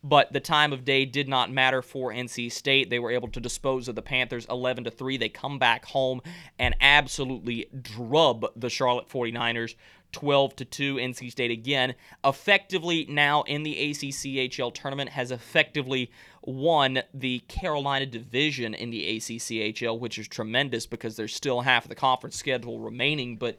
But 0.08 0.32
the 0.32 0.40
time 0.40 0.72
of 0.72 0.86
day 0.86 1.04
did 1.04 1.28
not 1.28 1.52
matter 1.52 1.82
for 1.82 2.10
NC 2.10 2.50
State. 2.50 2.88
They 2.88 2.98
were 2.98 3.10
able 3.10 3.28
to 3.28 3.40
dispose 3.40 3.88
of 3.88 3.94
the 3.94 4.02
Panthers 4.02 4.46
11 4.48 4.84
to 4.84 4.90
3. 4.90 5.18
They 5.18 5.28
come 5.28 5.58
back 5.58 5.84
home 5.84 6.22
and 6.58 6.74
absolutely 6.80 7.68
drub 7.82 8.46
the 8.56 8.70
Charlotte 8.70 9.08
49ers 9.08 9.74
12 10.12 10.56
to 10.56 10.64
2 10.64 10.94
NC 10.94 11.30
State 11.30 11.50
again 11.50 11.94
effectively 12.24 13.04
now 13.10 13.42
in 13.42 13.62
the 13.62 13.74
ACCHL 13.74 14.72
tournament 14.72 15.10
has 15.10 15.30
effectively 15.30 16.10
won 16.40 17.02
the 17.12 17.40
Carolina 17.40 18.06
division 18.06 18.72
in 18.72 18.88
the 18.88 19.18
ACCHL 19.18 20.00
which 20.00 20.18
is 20.18 20.26
tremendous 20.26 20.86
because 20.86 21.16
there's 21.16 21.34
still 21.34 21.60
half 21.60 21.84
of 21.84 21.90
the 21.90 21.94
conference 21.94 22.36
schedule 22.36 22.80
remaining 22.80 23.36
but 23.36 23.58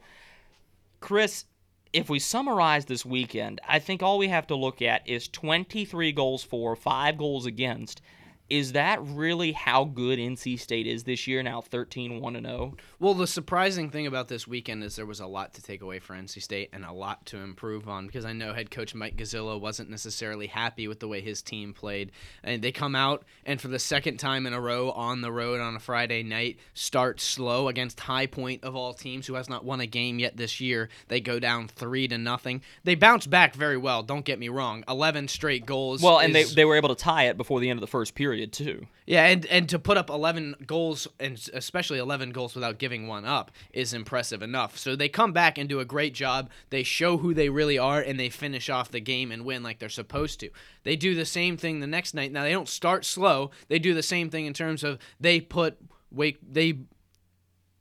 Chris 1.02 1.46
if 1.91 2.10
we 2.10 2.19
summarize 2.19 2.86
this 2.86 3.06
weekend 3.06 3.60
I 3.67 3.80
think 3.80 4.04
all 4.04 4.17
we 4.17 4.28
have 4.28 4.47
to 4.47 4.56
look 4.56 4.82
at 4.82 5.08
is 5.08 5.28
23 5.28 6.12
goals 6.12 6.43
for 6.43 6.75
5 6.75 7.17
goals 7.17 7.45
against 7.45 8.02
is 8.50 8.72
that 8.72 9.00
really 9.04 9.52
how 9.52 9.84
good 9.84 10.18
NC 10.18 10.60
State 10.60 10.88
is 10.88 11.04
this 11.04 11.28
year 11.28 11.44
now 11.44 11.62
13 11.62 12.20
1 12.20 12.34
0? 12.42 12.76
Well, 13.00 13.14
the 13.14 13.28
surprising 13.28 13.90
thing 13.90 14.08
about 14.08 14.28
this 14.28 14.48
weekend 14.48 14.84
is 14.84 14.96
there 14.96 15.06
was 15.06 15.20
a 15.20 15.28
lot 15.28 15.54
to 15.54 15.62
take 15.62 15.82
away 15.82 16.00
for 16.00 16.16
NC 16.16 16.42
State 16.42 16.70
and 16.74 16.84
a 16.84 16.92
lot 16.92 17.26
to 17.28 17.38
improve 17.38 17.88
on 17.88 18.08
because 18.08 18.26
I 18.26 18.34
know 18.34 18.54
head 18.54 18.72
coach 18.72 18.96
Mike 18.96 19.18
Gazzillo 19.18 19.60
wasn't 19.60 19.90
necessarily 19.90 20.48
happy 20.48 20.88
with 20.88 21.00
the 21.00 21.08
way 21.08 21.22
his 21.22 21.42
team 21.42 21.74
played. 21.74 22.12
And 22.44 22.62
they 22.62 22.72
come 22.72 22.96
out 22.96 23.24
and 23.46 23.62
for 23.62 23.68
the 23.68 23.80
second 23.80 24.18
time 24.18 24.48
in 24.48 24.54
a 24.54 24.62
row 24.62 24.92
on 24.92 25.22
the 25.22 25.32
road 25.32 25.62
on 25.62 25.76
a 25.76 25.80
Friday 25.80 26.24
night 26.24 26.58
start 26.74 27.22
slow 27.22 27.68
against 27.68 28.00
High 28.00 28.26
Point 28.28 28.64
of 28.64 28.76
all 28.76 28.94
teams 28.94 29.28
who 29.28 29.36
has 29.36 29.50
not 29.50 29.64
won 29.64 29.80
a 29.80 29.88
game 29.88 30.18
yet 30.18 30.38
this 30.38 30.60
year. 30.60 30.90
They 31.08 31.22
go 31.22 31.40
down 31.40 31.68
3 31.68 32.08
to 32.08 32.18
nothing. 32.18 32.62
They 32.84 32.96
bounce 32.96 33.28
back 33.28 33.54
very 33.54 33.78
well, 33.78 34.02
don't 34.02 34.26
get 34.26 34.40
me 34.40 34.50
wrong. 34.50 34.84
11 34.88 35.28
straight 35.28 35.66
goals. 35.66 36.02
Well, 36.02 36.20
and 36.20 36.36
is, 36.36 36.50
they 36.50 36.56
they 36.62 36.66
were 36.66 36.76
able 36.76 36.90
to 36.90 36.96
tie 36.96 37.26
it 37.26 37.38
before 37.38 37.60
the 37.60 37.70
end 37.70 37.78
of 37.78 37.82
the 37.82 37.88
first 37.88 38.16
period 38.16 38.38
too. 38.47 38.88
Yeah, 39.06 39.25
and 39.25 39.45
and 39.47 39.67
to 39.69 39.80
put 39.80 39.97
up 39.97 40.10
11 40.10 40.56
goals 40.65 41.08
and 41.19 41.39
especially 41.54 41.99
11 41.99 42.32
goals 42.32 42.56
without 42.56 42.78
giving 42.78 43.08
one 43.08 43.25
up 43.25 43.52
is 43.73 43.93
impressive 43.93 44.41
enough. 44.41 44.78
So 44.78 44.95
they 44.95 45.10
come 45.10 45.34
back 45.34 45.58
and 45.58 45.67
do 45.67 45.80
a 45.80 45.86
great 45.86 46.13
job. 46.13 46.49
They 46.69 46.84
show 46.84 47.17
who 47.17 47.34
they 47.34 47.49
really 47.49 47.78
are 47.78 47.99
and 47.99 48.19
they 48.19 48.30
finish 48.30 48.69
off 48.69 48.91
the 48.91 48.99
game 48.99 49.32
and 49.32 49.45
win 49.45 49.63
like 49.63 49.80
they're 49.80 49.89
supposed 49.89 50.39
to. 50.41 50.49
They 50.84 50.95
do 50.95 51.15
the 51.15 51.25
same 51.25 51.58
thing 51.58 51.80
the 51.80 51.88
next 51.88 52.13
night. 52.13 52.32
Now 52.32 52.43
they 52.43 52.52
don't 52.52 52.69
start 52.69 53.06
slow. 53.06 53.52
They 53.67 53.80
do 53.80 53.93
the 53.93 54.04
same 54.04 54.30
thing 54.30 54.45
in 54.45 54.54
terms 54.54 54.84
of 54.84 54.99
they 55.19 55.41
put 55.41 55.78
wake 56.12 56.38
they 56.47 56.80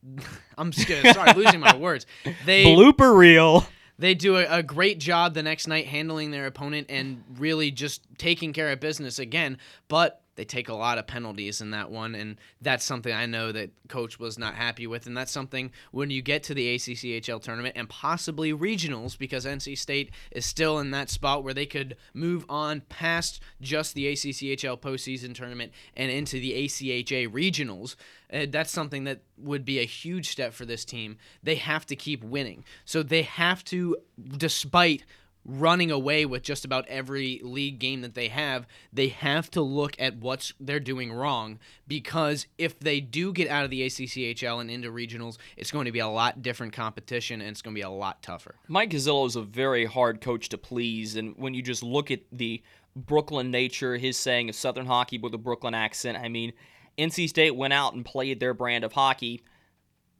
I'm 0.58 0.72
scared. 0.72 1.14
Sorry, 1.14 1.32
losing 1.34 1.60
my 1.60 1.76
words. 1.78 2.06
They 2.46 2.64
blooper 2.64 3.16
reel 3.16 3.66
they 3.98 4.14
do 4.14 4.36
a, 4.36 4.58
a, 4.58 4.62
great 4.62 5.00
job 5.00 5.34
the 5.34 5.42
next 5.42 5.66
night 5.66 5.86
handling 5.86 6.30
their 6.30 6.46
opponent 6.46 6.86
and 6.88 7.24
really 7.36 7.70
just 7.70 8.02
taking 8.16 8.52
care 8.52 8.70
of 8.70 8.80
business 8.80 9.18
again. 9.18 9.58
But 9.88 10.22
they 10.38 10.44
take 10.44 10.68
a 10.68 10.74
lot 10.74 10.98
of 10.98 11.06
penalties 11.08 11.60
in 11.60 11.72
that 11.72 11.90
one, 11.90 12.14
and 12.14 12.36
that's 12.62 12.84
something 12.84 13.12
I 13.12 13.26
know 13.26 13.50
that 13.50 13.70
coach 13.88 14.20
was 14.20 14.38
not 14.38 14.54
happy 14.54 14.86
with, 14.86 15.08
and 15.08 15.16
that's 15.16 15.32
something 15.32 15.72
when 15.90 16.10
you 16.10 16.22
get 16.22 16.44
to 16.44 16.54
the 16.54 16.76
ACCHL 16.76 17.42
tournament 17.42 17.74
and 17.76 17.88
possibly 17.88 18.52
regionals, 18.52 19.18
because 19.18 19.44
NC 19.44 19.76
State 19.76 20.12
is 20.30 20.46
still 20.46 20.78
in 20.78 20.92
that 20.92 21.10
spot 21.10 21.42
where 21.42 21.54
they 21.54 21.66
could 21.66 21.96
move 22.14 22.44
on 22.48 22.82
past 22.88 23.40
just 23.60 23.96
the 23.96 24.06
ACCHL 24.12 24.78
postseason 24.80 25.34
tournament 25.34 25.72
and 25.96 26.08
into 26.08 26.38
the 26.38 26.52
ACHA 26.52 27.26
regionals. 27.32 27.96
Uh, 28.32 28.46
that's 28.48 28.70
something 28.70 29.02
that 29.02 29.22
would 29.36 29.64
be 29.64 29.80
a 29.80 29.84
huge 29.84 30.28
step 30.28 30.54
for 30.54 30.64
this 30.64 30.84
team. 30.84 31.16
They 31.42 31.56
have 31.56 31.84
to 31.86 31.96
keep 31.96 32.22
winning, 32.22 32.62
so 32.84 33.02
they 33.02 33.22
have 33.22 33.64
to, 33.64 33.96
despite 34.36 35.02
running 35.48 35.90
away 35.90 36.26
with 36.26 36.42
just 36.42 36.64
about 36.64 36.86
every 36.88 37.40
league 37.42 37.78
game 37.78 38.02
that 38.02 38.14
they 38.14 38.28
have, 38.28 38.66
they 38.92 39.08
have 39.08 39.50
to 39.50 39.62
look 39.62 39.96
at 39.98 40.18
what 40.18 40.52
they're 40.60 40.78
doing 40.78 41.10
wrong 41.10 41.58
because 41.88 42.46
if 42.58 42.78
they 42.78 43.00
do 43.00 43.32
get 43.32 43.48
out 43.48 43.64
of 43.64 43.70
the 43.70 43.80
ACCHL 43.80 44.60
and 44.60 44.70
into 44.70 44.90
regionals, 44.92 45.38
it's 45.56 45.70
going 45.70 45.86
to 45.86 45.92
be 45.92 45.98
a 45.98 46.06
lot 46.06 46.42
different 46.42 46.74
competition 46.74 47.40
and 47.40 47.50
it's 47.50 47.62
going 47.62 47.74
to 47.74 47.78
be 47.78 47.82
a 47.82 47.88
lot 47.88 48.22
tougher. 48.22 48.56
Mike 48.68 48.90
Gazzillo 48.90 49.26
is 49.26 49.36
a 49.36 49.42
very 49.42 49.86
hard 49.86 50.20
coach 50.20 50.50
to 50.50 50.58
please, 50.58 51.16
and 51.16 51.34
when 51.38 51.54
you 51.54 51.62
just 51.62 51.82
look 51.82 52.10
at 52.10 52.20
the 52.30 52.62
Brooklyn 52.94 53.50
nature, 53.50 53.96
his 53.96 54.18
saying 54.18 54.50
of 54.50 54.54
Southern 54.54 54.86
hockey 54.86 55.18
with 55.18 55.32
a 55.32 55.38
Brooklyn 55.38 55.72
accent, 55.74 56.18
I 56.18 56.28
mean, 56.28 56.52
NC 56.98 57.28
State 57.28 57.56
went 57.56 57.72
out 57.72 57.94
and 57.94 58.04
played 58.04 58.38
their 58.38 58.52
brand 58.52 58.84
of 58.84 58.92
hockey, 58.92 59.42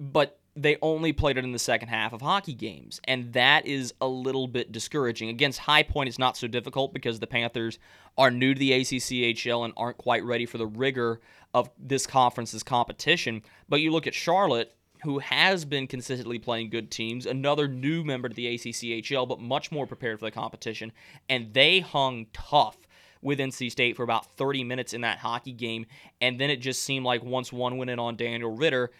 but 0.01 0.38
they 0.62 0.77
only 0.83 1.12
played 1.12 1.38
it 1.38 1.44
in 1.44 1.53
the 1.53 1.59
second 1.59 1.88
half 1.88 2.12
of 2.12 2.21
hockey 2.21 2.53
games, 2.53 3.01
and 3.05 3.33
that 3.33 3.64
is 3.66 3.94
a 4.01 4.09
little 4.09 4.49
bit 4.49 4.73
discouraging. 4.73 5.29
Against 5.29 5.61
High 5.61 5.85
Point, 5.85 6.09
it's 6.09 6.18
not 6.18 6.37
so 6.37 6.49
difficult 6.49 6.92
because 6.92 7.21
the 7.21 7.27
Panthers 7.27 7.79
are 8.16 8.31
new 8.31 8.55
to 8.55 8.59
the 8.59 8.73
ACCHL 8.73 9.64
and 9.64 9.73
aren't 9.77 9.99
quite 9.99 10.25
ready 10.25 10.47
for 10.47 10.59
the 10.59 10.66
rigor 10.66 11.21
of 11.55 11.71
this 11.79 12.07
conference's 12.07 12.64
competition. 12.64 13.42
But 13.68 13.81
you 13.81 13.92
look 13.92 14.09
at 14.09 14.14
Charlotte, 14.14 14.75
who 15.05 15.21
has 15.21 15.64
been 15.64 15.87
consistently 15.87 16.40
playing 16.40 16.71
good 16.71 16.90
teams, 16.90 17.25
another 17.25 17.68
new 17.68 18.03
member 18.03 18.29
to 18.29 18.35
the 18.35 18.47
ACCHL, 18.55 19.29
but 19.29 19.40
much 19.40 19.71
more 19.71 19.87
prepared 19.87 20.18
for 20.18 20.25
the 20.25 20.33
competition, 20.33 20.90
and 21.29 21.55
they 21.55 21.79
hung 21.79 22.27
tough 22.33 22.77
with 23.23 23.38
NC 23.38 23.71
State 23.71 23.97
for 23.97 24.03
about 24.03 24.37
30 24.37 24.64
minutes 24.64 24.92
in 24.92 25.03
that 25.03 25.18
hockey 25.18 25.53
game, 25.53 25.87
and 26.21 26.40
then 26.40 26.51
it 26.51 26.57
just 26.57 26.83
seemed 26.83 27.05
like 27.05 27.23
once 27.23 27.53
one 27.53 27.77
went 27.77 27.90
in 27.90 27.99
on 28.01 28.16
Daniel 28.16 28.57
Ritter, 28.57 28.90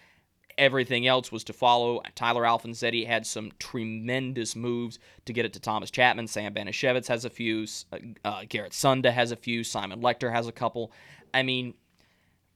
everything 0.59 1.07
else 1.07 1.31
was 1.31 1.43
to 1.45 1.53
follow. 1.53 2.01
Tyler 2.13 2.43
Alfonsetti 2.43 3.07
had 3.07 3.25
some 3.25 3.51
tremendous 3.57 4.55
moves 4.55 4.99
to 5.25 5.33
get 5.33 5.45
it 5.45 5.53
to 5.53 5.59
Thomas 5.59 5.89
Chapman. 5.89 6.27
Sam 6.27 6.53
Banashevitz 6.53 7.07
has 7.07 7.25
a 7.25 7.29
few. 7.29 7.65
Uh, 7.91 7.97
uh, 8.23 8.41
Garrett 8.47 8.73
Sunda 8.73 9.11
has 9.11 9.31
a 9.31 9.35
few. 9.35 9.63
Simon 9.63 10.01
Lecter 10.01 10.31
has 10.31 10.47
a 10.47 10.51
couple. 10.51 10.91
I 11.33 11.41
mean, 11.41 11.73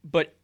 but 0.03 0.35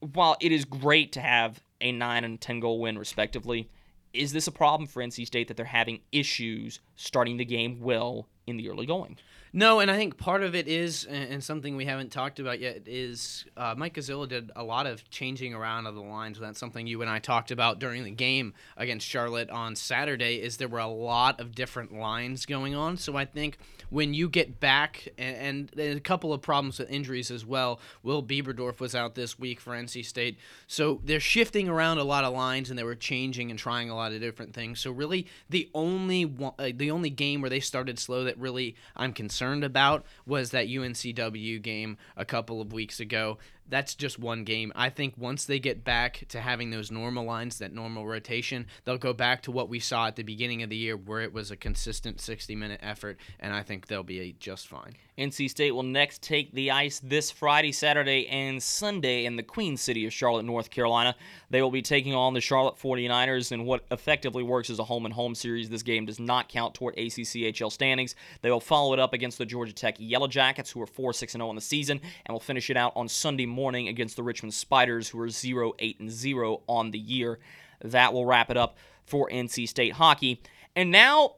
while 0.00 0.36
it 0.40 0.50
is 0.50 0.64
great 0.64 1.12
to 1.12 1.20
have 1.20 1.62
a 1.80 1.92
9 1.92 2.24
and 2.24 2.40
10 2.40 2.60
goal 2.60 2.80
win, 2.80 2.98
respectively, 2.98 3.68
is 4.12 4.32
this 4.32 4.46
a 4.46 4.52
problem 4.52 4.88
for 4.88 5.02
NC 5.02 5.26
State 5.26 5.48
that 5.48 5.56
they're 5.56 5.66
having 5.66 6.00
issues 6.10 6.80
starting 6.96 7.36
the 7.36 7.44
game 7.44 7.80
well 7.80 8.26
in 8.46 8.56
the 8.56 8.70
early 8.70 8.86
going? 8.86 9.18
No, 9.52 9.80
and 9.80 9.90
I 9.90 9.96
think 9.96 10.18
part 10.18 10.42
of 10.42 10.54
it 10.54 10.68
is, 10.68 11.04
and 11.04 11.42
something 11.42 11.76
we 11.76 11.86
haven't 11.86 12.10
talked 12.10 12.40
about 12.40 12.60
yet, 12.60 12.82
is 12.86 13.44
uh, 13.56 13.74
Mike 13.76 13.94
Gazzillo 13.94 14.28
did 14.28 14.50
a 14.54 14.62
lot 14.62 14.86
of 14.86 15.08
changing 15.10 15.54
around 15.54 15.86
of 15.86 15.94
the 15.94 16.02
lines. 16.02 16.38
That's 16.38 16.58
something 16.58 16.86
you 16.86 17.00
and 17.00 17.10
I 17.10 17.20
talked 17.20 17.50
about 17.50 17.78
during 17.78 18.04
the 18.04 18.10
game 18.10 18.54
against 18.76 19.06
Charlotte 19.06 19.48
on 19.50 19.76
Saturday. 19.76 20.42
Is 20.42 20.56
there 20.56 20.68
were 20.68 20.78
a 20.78 20.86
lot 20.86 21.40
of 21.40 21.54
different 21.54 21.94
lines 21.94 22.44
going 22.44 22.74
on. 22.74 22.96
So 22.96 23.16
I 23.16 23.24
think 23.24 23.58
when 23.88 24.14
you 24.14 24.28
get 24.28 24.58
back, 24.60 25.08
and, 25.16 25.70
and 25.78 25.96
a 25.96 26.00
couple 26.00 26.32
of 26.32 26.42
problems 26.42 26.78
with 26.78 26.90
injuries 26.90 27.30
as 27.30 27.46
well. 27.46 27.80
Will 28.02 28.22
Bieberdorf 28.22 28.80
was 28.80 28.94
out 28.94 29.14
this 29.14 29.38
week 29.38 29.60
for 29.60 29.72
NC 29.72 30.04
State, 30.04 30.38
so 30.66 31.00
they're 31.04 31.20
shifting 31.20 31.68
around 31.68 31.98
a 31.98 32.04
lot 32.04 32.24
of 32.24 32.34
lines, 32.34 32.68
and 32.68 32.78
they 32.78 32.84
were 32.84 32.94
changing 32.94 33.50
and 33.50 33.58
trying 33.58 33.90
a 33.90 33.94
lot 33.94 34.12
of 34.12 34.20
different 34.20 34.54
things. 34.54 34.80
So 34.80 34.90
really, 34.90 35.26
the 35.48 35.70
only 35.72 36.24
one, 36.24 36.52
uh, 36.58 36.70
the 36.74 36.90
only 36.90 37.10
game 37.10 37.40
where 37.40 37.50
they 37.50 37.60
started 37.60 37.98
slow 37.98 38.24
that 38.24 38.38
really 38.38 38.74
I'm 38.96 39.12
concerned 39.12 39.35
concerned 39.36 39.64
about 39.64 40.06
was 40.24 40.50
that 40.52 40.66
UNCW 40.66 41.60
game 41.60 41.98
a 42.16 42.24
couple 42.24 42.62
of 42.62 42.72
weeks 42.72 43.00
ago 43.00 43.36
that's 43.68 43.94
just 43.94 44.18
one 44.18 44.44
game. 44.44 44.72
I 44.76 44.90
think 44.90 45.14
once 45.16 45.44
they 45.44 45.58
get 45.58 45.84
back 45.84 46.24
to 46.28 46.40
having 46.40 46.70
those 46.70 46.90
normal 46.90 47.24
lines, 47.24 47.58
that 47.58 47.72
normal 47.72 48.06
rotation, 48.06 48.66
they'll 48.84 48.98
go 48.98 49.12
back 49.12 49.42
to 49.42 49.50
what 49.50 49.68
we 49.68 49.80
saw 49.80 50.06
at 50.06 50.16
the 50.16 50.22
beginning 50.22 50.62
of 50.62 50.70
the 50.70 50.76
year 50.76 50.96
where 50.96 51.20
it 51.20 51.32
was 51.32 51.50
a 51.50 51.56
consistent 51.56 52.20
60 52.20 52.54
minute 52.54 52.80
effort, 52.82 53.18
and 53.40 53.52
I 53.52 53.62
think 53.62 53.86
they'll 53.86 54.02
be 54.02 54.36
just 54.38 54.68
fine. 54.68 54.94
NC 55.18 55.48
State 55.48 55.70
will 55.70 55.82
next 55.82 56.22
take 56.22 56.52
the 56.52 56.70
ice 56.70 57.00
this 57.02 57.30
Friday, 57.30 57.72
Saturday, 57.72 58.28
and 58.28 58.62
Sunday 58.62 59.24
in 59.24 59.36
the 59.36 59.42
Queen 59.42 59.76
City 59.76 60.04
of 60.06 60.12
Charlotte, 60.12 60.44
North 60.44 60.70
Carolina. 60.70 61.16
They 61.48 61.62
will 61.62 61.70
be 61.70 61.80
taking 61.80 62.14
on 62.14 62.34
the 62.34 62.40
Charlotte 62.40 62.76
49ers 62.76 63.50
in 63.50 63.64
what 63.64 63.86
effectively 63.90 64.42
works 64.42 64.68
as 64.68 64.78
a 64.78 64.84
home 64.84 65.06
and 65.06 65.14
home 65.14 65.34
series. 65.34 65.70
This 65.70 65.82
game 65.82 66.04
does 66.04 66.20
not 66.20 66.50
count 66.50 66.74
toward 66.74 66.96
ACCHL 66.96 67.72
standings. 67.72 68.14
They 68.42 68.50
will 68.50 68.60
follow 68.60 68.92
it 68.92 68.98
up 69.00 69.14
against 69.14 69.38
the 69.38 69.46
Georgia 69.46 69.72
Tech 69.72 69.96
Yellow 69.98 70.28
Jackets, 70.28 70.70
who 70.70 70.82
are 70.82 70.86
4 70.86 71.14
6 71.14 71.32
0 71.32 71.48
in 71.48 71.56
the 71.56 71.62
season, 71.62 71.98
and 72.26 72.34
will 72.34 72.40
finish 72.40 72.68
it 72.68 72.76
out 72.76 72.92
on 72.94 73.08
Sunday 73.08 73.46
morning 73.46 73.55
against 73.88 74.16
the 74.16 74.22
Richmond 74.22 74.54
Spiders, 74.54 75.08
who 75.08 75.20
are 75.20 75.28
0 75.28 75.74
8 75.78 76.00
and 76.00 76.10
0 76.10 76.62
on 76.66 76.90
the 76.90 76.98
year. 76.98 77.38
That 77.82 78.12
will 78.12 78.26
wrap 78.26 78.50
it 78.50 78.56
up 78.56 78.76
for 79.04 79.28
NC 79.30 79.68
State 79.68 79.92
hockey. 79.92 80.42
And 80.74 80.90
now 80.90 81.36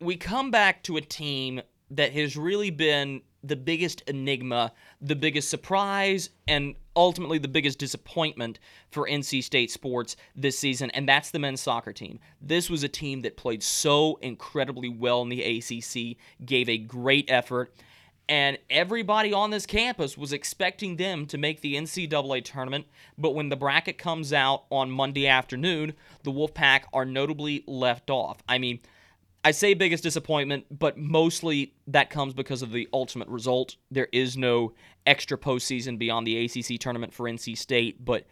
we 0.00 0.16
come 0.16 0.50
back 0.50 0.82
to 0.84 0.96
a 0.96 1.00
team 1.00 1.60
that 1.90 2.12
has 2.12 2.36
really 2.36 2.70
been 2.70 3.22
the 3.42 3.56
biggest 3.56 4.02
enigma, 4.02 4.72
the 5.00 5.16
biggest 5.16 5.48
surprise, 5.48 6.30
and 6.46 6.74
ultimately 6.94 7.38
the 7.38 7.48
biggest 7.48 7.78
disappointment 7.78 8.58
for 8.90 9.08
NC 9.08 9.42
State 9.42 9.70
sports 9.70 10.16
this 10.36 10.58
season, 10.58 10.90
and 10.90 11.08
that's 11.08 11.30
the 11.30 11.38
men's 11.38 11.60
soccer 11.60 11.92
team. 11.92 12.18
This 12.40 12.68
was 12.68 12.82
a 12.82 12.88
team 12.88 13.22
that 13.22 13.36
played 13.36 13.62
so 13.62 14.18
incredibly 14.20 14.88
well 14.88 15.22
in 15.22 15.30
the 15.30 15.42
ACC, 15.42 16.18
gave 16.44 16.68
a 16.68 16.78
great 16.78 17.30
effort, 17.30 17.74
and 18.30 18.58
everybody 18.70 19.32
on 19.32 19.50
this 19.50 19.66
campus 19.66 20.16
was 20.16 20.32
expecting 20.32 20.96
them 20.96 21.26
to 21.26 21.36
make 21.36 21.62
the 21.62 21.74
NCAA 21.74 22.44
tournament. 22.44 22.86
But 23.18 23.34
when 23.34 23.48
the 23.48 23.56
bracket 23.56 23.98
comes 23.98 24.32
out 24.32 24.66
on 24.70 24.88
Monday 24.88 25.26
afternoon, 25.26 25.94
the 26.22 26.30
Wolfpack 26.30 26.82
are 26.92 27.04
notably 27.04 27.64
left 27.66 28.08
off. 28.08 28.40
I 28.48 28.58
mean, 28.58 28.78
I 29.42 29.50
say 29.50 29.74
biggest 29.74 30.04
disappointment, 30.04 30.66
but 30.70 30.96
mostly 30.96 31.74
that 31.88 32.08
comes 32.08 32.32
because 32.32 32.62
of 32.62 32.70
the 32.70 32.88
ultimate 32.92 33.26
result. 33.26 33.74
There 33.90 34.08
is 34.12 34.36
no 34.36 34.74
extra 35.06 35.36
postseason 35.36 35.98
beyond 35.98 36.24
the 36.24 36.44
ACC 36.44 36.78
tournament 36.78 37.12
for 37.12 37.28
NC 37.28 37.58
State, 37.58 38.04
but 38.04 38.26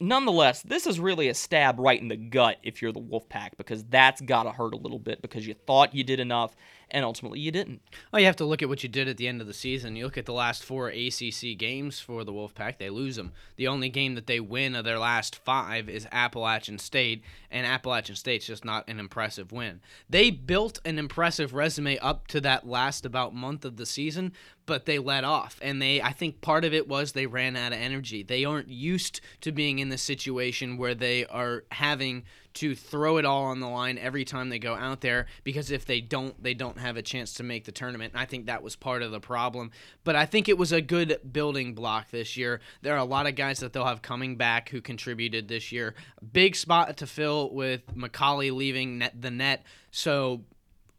nonetheless, 0.00 0.62
this 0.62 0.86
is 0.86 0.98
really 0.98 1.28
a 1.28 1.34
stab 1.34 1.78
right 1.78 2.00
in 2.00 2.08
the 2.08 2.16
gut 2.16 2.56
if 2.64 2.82
you're 2.82 2.90
the 2.90 3.00
Wolfpack 3.00 3.50
because 3.58 3.84
that's 3.84 4.20
got 4.22 4.44
to 4.44 4.50
hurt 4.50 4.74
a 4.74 4.78
little 4.78 4.98
bit 4.98 5.22
because 5.22 5.46
you 5.46 5.54
thought 5.54 5.94
you 5.94 6.02
did 6.02 6.18
enough 6.18 6.56
and 6.90 7.04
ultimately 7.04 7.40
you 7.40 7.50
didn't. 7.50 7.80
Well, 8.12 8.20
you 8.20 8.26
have 8.26 8.36
to 8.36 8.44
look 8.44 8.62
at 8.62 8.68
what 8.68 8.82
you 8.82 8.88
did 8.88 9.08
at 9.08 9.16
the 9.16 9.28
end 9.28 9.40
of 9.40 9.46
the 9.46 9.54
season. 9.54 9.96
You 9.96 10.04
look 10.04 10.18
at 10.18 10.26
the 10.26 10.32
last 10.32 10.64
four 10.64 10.88
ACC 10.88 11.56
games 11.58 12.00
for 12.00 12.24
the 12.24 12.32
Wolfpack, 12.32 12.78
they 12.78 12.90
lose 12.90 13.16
them. 13.16 13.32
The 13.56 13.68
only 13.68 13.88
game 13.88 14.14
that 14.14 14.26
they 14.26 14.40
win 14.40 14.74
of 14.74 14.84
their 14.84 14.98
last 14.98 15.36
five 15.36 15.88
is 15.88 16.06
Appalachian 16.12 16.78
State, 16.78 17.22
and 17.50 17.66
Appalachian 17.66 18.16
State's 18.16 18.46
just 18.46 18.64
not 18.64 18.88
an 18.88 18.98
impressive 18.98 19.52
win. 19.52 19.80
They 20.08 20.30
built 20.30 20.80
an 20.84 20.98
impressive 20.98 21.54
resume 21.54 21.98
up 21.98 22.26
to 22.28 22.40
that 22.42 22.66
last 22.66 23.04
about 23.04 23.34
month 23.34 23.64
of 23.64 23.76
the 23.76 23.86
season, 23.86 24.32
but 24.66 24.86
they 24.86 24.98
let 24.98 25.24
off. 25.24 25.58
And 25.62 25.82
they 25.82 26.00
I 26.00 26.12
think 26.12 26.40
part 26.40 26.64
of 26.64 26.72
it 26.72 26.86
was 26.86 27.12
they 27.12 27.26
ran 27.26 27.56
out 27.56 27.72
of 27.72 27.78
energy. 27.78 28.22
They 28.22 28.44
aren't 28.44 28.68
used 28.68 29.20
to 29.40 29.52
being 29.52 29.78
in 29.78 29.88
the 29.88 29.98
situation 29.98 30.76
where 30.76 30.94
they 30.94 31.26
are 31.26 31.64
having 31.72 32.24
to 32.54 32.74
throw 32.74 33.18
it 33.18 33.24
all 33.24 33.44
on 33.44 33.60
the 33.60 33.68
line 33.68 33.98
every 33.98 34.24
time 34.24 34.48
they 34.48 34.58
go 34.58 34.74
out 34.74 35.00
there 35.00 35.26
because 35.44 35.70
if 35.70 35.84
they 35.84 36.00
don't, 36.00 36.40
they 36.42 36.54
don't 36.54 36.78
have 36.78 36.96
a 36.96 37.02
chance 37.02 37.34
to 37.34 37.42
make 37.42 37.64
the 37.64 37.72
tournament. 37.72 38.12
And 38.12 38.20
I 38.20 38.24
think 38.24 38.46
that 38.46 38.62
was 38.62 38.76
part 38.76 39.02
of 39.02 39.12
the 39.12 39.20
problem. 39.20 39.70
But 40.04 40.16
I 40.16 40.26
think 40.26 40.48
it 40.48 40.58
was 40.58 40.72
a 40.72 40.80
good 40.80 41.20
building 41.32 41.74
block 41.74 42.10
this 42.10 42.36
year. 42.36 42.60
There 42.82 42.94
are 42.94 42.98
a 42.98 43.04
lot 43.04 43.26
of 43.26 43.36
guys 43.36 43.60
that 43.60 43.72
they'll 43.72 43.84
have 43.84 44.02
coming 44.02 44.36
back 44.36 44.68
who 44.68 44.80
contributed 44.80 45.48
this 45.48 45.70
year. 45.70 45.94
Big 46.32 46.56
spot 46.56 46.96
to 46.96 47.06
fill 47.06 47.52
with 47.54 47.86
McCauley 47.94 48.52
leaving 48.52 48.98
net, 48.98 49.20
the 49.20 49.30
net. 49.30 49.64
So 49.90 50.42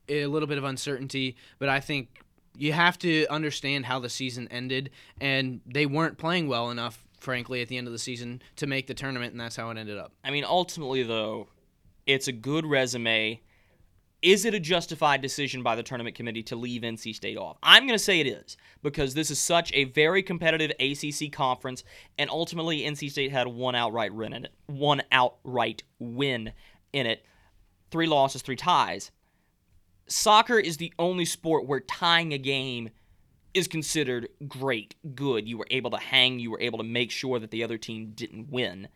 a 0.07 0.25
little 0.25 0.47
bit 0.47 0.57
of 0.57 0.63
uncertainty, 0.63 1.37
but 1.59 1.69
I 1.69 1.79
think 1.79 2.23
you 2.57 2.73
have 2.73 2.97
to 2.99 3.25
understand 3.27 3.85
how 3.85 3.99
the 3.99 4.09
season 4.09 4.47
ended, 4.51 4.89
and 5.19 5.61
they 5.65 5.85
weren't 5.85 6.17
playing 6.17 6.47
well 6.47 6.69
enough 6.69 7.05
frankly, 7.21 7.61
at 7.61 7.67
the 7.67 7.77
end 7.77 7.87
of 7.87 7.93
the 7.93 7.99
season 7.99 8.41
to 8.57 8.67
make 8.67 8.87
the 8.87 8.93
tournament, 8.93 9.31
and 9.31 9.39
that's 9.39 9.55
how 9.55 9.69
it 9.69 9.77
ended 9.77 9.97
up. 9.97 10.11
I 10.23 10.31
mean, 10.31 10.43
ultimately, 10.43 11.03
though, 11.03 11.47
it's 12.05 12.27
a 12.27 12.31
good 12.31 12.65
resume. 12.65 13.39
Is 14.21 14.45
it 14.45 14.53
a 14.53 14.59
justified 14.59 15.21
decision 15.21 15.63
by 15.63 15.75
the 15.75 15.83
tournament 15.83 16.15
committee 16.15 16.43
to 16.43 16.55
leave 16.55 16.81
NC 16.81 17.15
State 17.15 17.37
off? 17.37 17.57
I'm 17.63 17.87
going 17.87 17.97
to 17.97 18.03
say 18.03 18.19
it 18.19 18.27
is 18.27 18.57
because 18.83 19.13
this 19.13 19.31
is 19.31 19.39
such 19.39 19.71
a 19.73 19.85
very 19.85 20.21
competitive 20.21 20.71
ACC 20.79 21.31
conference, 21.31 21.83
and 22.17 22.29
ultimately 22.29 22.81
NC 22.81 23.09
State 23.09 23.31
had 23.31 23.47
one 23.47 23.75
outright 23.75 24.13
win 24.13 24.33
in 24.33 24.45
it. 24.45 24.53
One 24.67 25.01
outright 25.11 25.83
win 25.99 26.53
in 26.93 27.07
it. 27.07 27.25
Three 27.89 28.07
losses, 28.07 28.41
three 28.41 28.55
ties. 28.55 29.11
Soccer 30.07 30.59
is 30.59 30.77
the 30.77 30.93
only 30.99 31.25
sport 31.25 31.65
where 31.65 31.79
tying 31.79 32.33
a 32.33 32.37
game 32.37 32.89
is 33.53 33.67
considered 33.67 34.29
great, 34.47 34.95
good. 35.15 35.47
You 35.47 35.57
were 35.57 35.67
able 35.71 35.91
to 35.91 35.97
hang, 35.97 36.39
you 36.39 36.51
were 36.51 36.61
able 36.61 36.77
to 36.77 36.83
make 36.83 37.11
sure 37.11 37.39
that 37.39 37.51
the 37.51 37.63
other 37.63 37.77
team 37.77 38.11
didn't 38.15 38.49
win. 38.49 38.87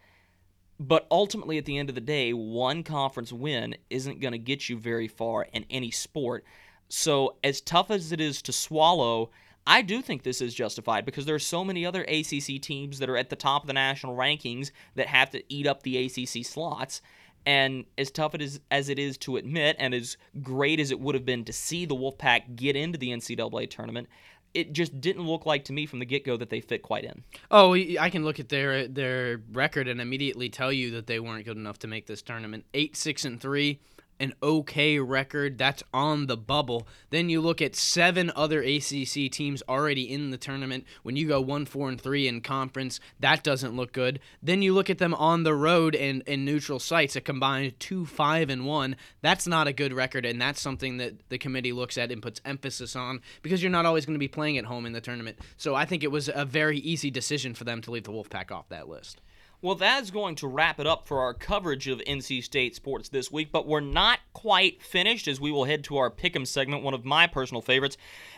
But 0.79 1.07
ultimately, 1.09 1.57
at 1.57 1.65
the 1.65 1.77
end 1.77 1.89
of 1.89 1.95
the 1.95 2.01
day, 2.01 2.33
one 2.33 2.83
conference 2.83 3.31
win 3.31 3.75
isn't 3.89 4.19
going 4.19 4.33
to 4.33 4.37
get 4.37 4.67
you 4.67 4.77
very 4.77 5.07
far 5.07 5.47
in 5.53 5.65
any 5.69 5.91
sport. 5.91 6.43
So, 6.89 7.37
as 7.43 7.61
tough 7.61 7.89
as 7.89 8.11
it 8.11 8.19
is 8.19 8.41
to 8.43 8.51
swallow, 8.51 9.31
I 9.65 9.81
do 9.81 10.01
think 10.01 10.23
this 10.23 10.41
is 10.41 10.53
justified 10.53 11.05
because 11.05 11.25
there 11.25 11.35
are 11.35 11.39
so 11.39 11.63
many 11.63 11.85
other 11.85 12.03
ACC 12.03 12.61
teams 12.61 12.99
that 12.99 13.09
are 13.09 13.17
at 13.17 13.29
the 13.29 13.35
top 13.35 13.63
of 13.63 13.67
the 13.67 13.73
national 13.73 14.15
rankings 14.15 14.71
that 14.95 15.07
have 15.07 15.31
to 15.31 15.43
eat 15.51 15.65
up 15.65 15.81
the 15.81 16.05
ACC 16.05 16.45
slots. 16.45 17.01
And 17.47 17.85
as 17.97 18.11
tough 18.11 18.35
it 18.35 18.41
is, 18.41 18.59
as 18.69 18.89
it 18.89 18.99
is 18.99 19.17
to 19.19 19.37
admit, 19.37 19.75
and 19.79 19.93
as 19.93 20.17
great 20.41 20.79
as 20.79 20.91
it 20.91 20.99
would 20.99 21.15
have 21.15 21.25
been 21.25 21.45
to 21.45 21.53
see 21.53 21.85
the 21.85 21.95
Wolfpack 21.95 22.55
get 22.55 22.75
into 22.75 22.97
the 22.97 23.09
NCAA 23.09 23.69
tournament, 23.69 24.07
it 24.55 24.73
just 24.73 24.99
didn't 25.01 25.27
look 25.27 25.45
like 25.45 25.65
to 25.65 25.73
me 25.73 25.85
from 25.85 25.99
the 25.99 26.05
get 26.05 26.25
go 26.25 26.37
that 26.37 26.49
they 26.49 26.61
fit 26.61 26.81
quite 26.81 27.03
in. 27.03 27.23
Oh, 27.51 27.75
I 27.75 28.09
can 28.09 28.23
look 28.23 28.39
at 28.39 28.49
their 28.49 28.87
their 28.87 29.41
record 29.51 29.87
and 29.87 30.01
immediately 30.01 30.49
tell 30.49 30.71
you 30.71 30.91
that 30.91 31.07
they 31.07 31.19
weren't 31.19 31.45
good 31.45 31.57
enough 31.57 31.79
to 31.79 31.87
make 31.87 32.07
this 32.07 32.21
tournament. 32.21 32.65
Eight, 32.73 32.95
six, 32.95 33.25
and 33.25 33.39
three 33.39 33.79
an 34.19 34.33
okay 34.41 34.99
record. 34.99 35.57
That's 35.57 35.83
on 35.93 36.27
the 36.27 36.37
bubble. 36.37 36.87
Then 37.09 37.29
you 37.29 37.41
look 37.41 37.61
at 37.61 37.75
seven 37.75 38.31
other 38.35 38.61
ACC 38.61 39.31
teams 39.31 39.61
already 39.67 40.11
in 40.11 40.31
the 40.31 40.37
tournament. 40.37 40.85
When 41.03 41.15
you 41.15 41.27
go 41.27 41.41
one, 41.41 41.65
four, 41.65 41.89
and 41.89 41.99
three 41.99 42.27
in 42.27 42.41
conference, 42.41 42.99
that 43.19 43.43
doesn't 43.43 43.75
look 43.75 43.91
good. 43.91 44.19
Then 44.41 44.61
you 44.61 44.73
look 44.73 44.89
at 44.89 44.97
them 44.97 45.13
on 45.13 45.43
the 45.43 45.55
road 45.55 45.95
and 45.95 46.21
in 46.23 46.45
neutral 46.45 46.79
sites, 46.79 47.15
a 47.15 47.21
combined 47.21 47.79
two, 47.79 48.05
five, 48.05 48.49
and 48.49 48.65
one. 48.65 48.95
That's 49.21 49.47
not 49.47 49.67
a 49.67 49.73
good 49.73 49.93
record, 49.93 50.25
and 50.25 50.41
that's 50.41 50.61
something 50.61 50.97
that 50.97 51.29
the 51.29 51.37
committee 51.37 51.71
looks 51.73 51.97
at 51.97 52.11
and 52.11 52.21
puts 52.21 52.41
emphasis 52.45 52.95
on 52.95 53.21
because 53.41 53.61
you're 53.61 53.71
not 53.71 53.85
always 53.85 54.05
going 54.05 54.15
to 54.15 54.19
be 54.19 54.27
playing 54.27 54.57
at 54.57 54.65
home 54.65 54.85
in 54.85 54.93
the 54.93 55.01
tournament. 55.01 55.39
So 55.57 55.75
I 55.75 55.85
think 55.85 56.03
it 56.03 56.11
was 56.11 56.29
a 56.33 56.45
very 56.45 56.79
easy 56.79 57.11
decision 57.11 57.53
for 57.53 57.63
them 57.63 57.81
to 57.81 57.91
leave 57.91 58.03
the 58.03 58.11
Wolfpack 58.11 58.51
off 58.51 58.69
that 58.69 58.87
list. 58.87 59.21
Well, 59.65 59.73
that's 59.73 60.11
going 60.11 60.35
to 60.35 60.47
wrap 60.47 60.79
it 60.79 60.85
up 60.85 61.07
for 61.07 61.21
our 61.21 61.33
coverage 61.33 61.87
of 61.87 61.97
NC 62.01 62.43
State 62.43 62.75
sports 62.75 63.09
this 63.09 63.31
week, 63.31 63.51
but 63.51 63.65
we're 63.65 63.79
not 63.79 64.19
quite 64.31 64.79
finished 64.79 65.27
as 65.27 65.41
we 65.41 65.49
will 65.51 65.63
head 65.63 65.83
to 65.85 65.97
our 65.97 66.11
Pick'em 66.11 66.45
segment, 66.45 66.83
one 66.83 66.93
of 66.93 67.03
my 67.03 67.25
personal 67.25 67.63
favorites. 67.63 67.97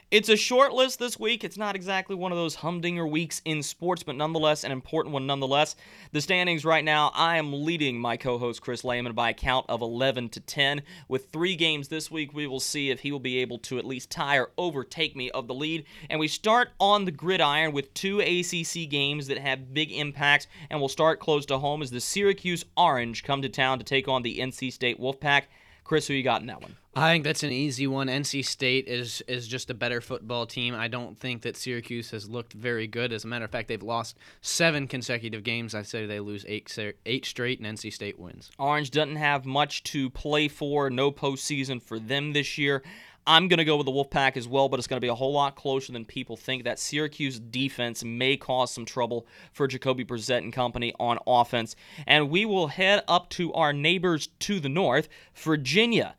It's 0.10 0.30
a 0.30 0.38
short 0.38 0.72
list 0.72 1.00
this 1.00 1.20
week. 1.20 1.44
It's 1.44 1.58
not 1.58 1.76
exactly 1.76 2.16
one 2.16 2.32
of 2.32 2.38
those 2.38 2.56
humdinger 2.56 3.06
weeks 3.06 3.42
in 3.44 3.62
sports, 3.62 4.04
but 4.04 4.16
nonetheless 4.16 4.64
an 4.64 4.72
important 4.72 5.12
one 5.12 5.28
nonetheless. 5.28 5.76
The 6.14 6.22
standings 6.22 6.64
right 6.64 6.86
now, 6.86 7.12
I 7.14 7.36
am 7.36 7.66
leading 7.66 8.00
my 8.00 8.16
co-host 8.16 8.62
Chris 8.62 8.86
Lehman 8.86 9.12
by 9.12 9.32
a 9.32 9.34
count 9.34 9.66
of 9.68 9.82
11 9.82 10.30
to 10.30 10.40
10. 10.40 10.84
With 11.10 11.30
three 11.34 11.58
games 11.58 11.90
this 11.90 12.10
week, 12.10 12.34
we 12.34 12.48
will 12.48 12.62
see 12.62 12.90
if 12.90 13.02
he 13.02 13.12
will 13.12 13.20
be 13.20 13.40
able 13.40 13.58
to 13.60 13.78
at 13.80 13.86
least 13.86 14.10
tie 14.10 14.38
or 14.38 14.52
overtake 14.58 15.14
me 15.14 15.30
of 15.32 15.46
the 15.46 15.54
lead. 15.54 15.84
And 16.10 16.22
we 16.22 16.30
start 16.30 16.70
on 16.80 17.04
the 17.04 17.12
gridiron 17.12 17.74
with 17.74 17.94
two 17.94 18.22
ACC 18.22 18.90
games 18.90 19.28
that 19.28 19.40
have 19.40 19.74
big 19.74 19.92
impacts, 19.92 20.48
and 20.70 20.80
we'll 20.80 20.88
start 20.88 21.20
close 21.20 21.46
to 21.48 21.58
home 21.58 21.82
as 21.82 21.92
the 21.92 22.00
Syracuse 22.00 22.64
Orange 22.78 23.26
come 23.26 23.42
to 23.42 23.50
town 23.50 23.78
to 23.80 23.84
take 23.84 24.08
on 24.08 24.24
the 24.24 24.40
NC 24.40 24.72
State 24.72 25.02
Wolfpack. 25.02 25.48
Chris, 25.88 26.06
who 26.06 26.14
you 26.14 26.24
got 26.24 26.42
in 26.42 26.48
that 26.48 26.62
one? 26.62 26.76
I 26.96 27.14
think 27.14 27.24
that's 27.24 27.44
an 27.44 27.52
easy 27.52 27.88
one. 27.88 28.08
NC 28.08 28.44
State 28.44 28.90
is 28.90 29.24
is 29.28 29.48
just 29.48 29.70
a 29.70 29.74
better 29.74 30.02
football 30.02 30.46
team. 30.46 30.76
I 30.76 30.90
don't 30.90 31.18
think 31.18 31.44
that 31.44 31.56
Syracuse 31.56 32.12
has 32.12 32.28
looked 32.28 32.52
very 32.52 32.88
good. 32.88 33.14
As 33.14 33.24
a 33.24 33.28
matter 33.28 33.46
of 33.46 33.52
fact, 33.52 33.70
they've 33.70 33.82
lost 33.82 34.18
seven 34.42 34.88
consecutive 34.88 35.44
games. 35.44 35.74
I 35.74 35.84
say 35.84 36.06
they 36.06 36.20
lose 36.20 36.44
eight 36.50 36.78
eight 37.06 37.26
straight, 37.26 37.60
and 37.62 37.78
NC 37.78 37.94
State 37.94 38.20
wins. 38.20 38.52
Orange 38.60 38.92
doesn't 38.92 39.16
have 39.16 39.46
much 39.46 39.84
to 39.84 40.10
play 40.10 40.50
for. 40.50 40.90
No 40.90 41.10
postseason 41.10 41.82
for 41.82 42.00
them 42.00 42.34
this 42.34 42.58
year. 42.58 42.84
I'm 43.28 43.50
going 43.50 43.58
to 43.58 43.66
go 43.66 43.76
with 43.76 43.86
the 43.86 43.92
Wolfpack 43.92 44.38
as 44.38 44.48
well, 44.48 44.70
but 44.70 44.80
it's 44.80 44.88
going 44.88 44.98
to 44.98 45.06
be 45.06 45.10
a 45.10 45.16
whole 45.16 45.34
lot 45.34 45.58
closer 45.58 45.92
than 45.92 46.06
people 46.06 46.38
think. 46.38 46.64
That 46.64 46.80
Syracuse 46.80 47.40
defense 47.40 48.04
may 48.04 48.38
cause 48.38 48.72
some 48.72 48.86
trouble 48.86 49.28
for 49.52 49.68
Jacoby 49.68 50.06
Brissett 50.06 50.38
and 50.38 50.54
company 50.54 50.94
on 50.98 51.20
offense. 51.28 51.76
And 52.08 52.30
we 52.30 52.46
will 52.46 52.68
head 52.68 53.04
up 53.06 53.30
to 53.32 53.52
our 53.54 53.74
neighbors 53.74 54.28
to 54.40 54.62
the 54.62 54.70
north, 54.70 55.10
Virginia. 55.36 56.16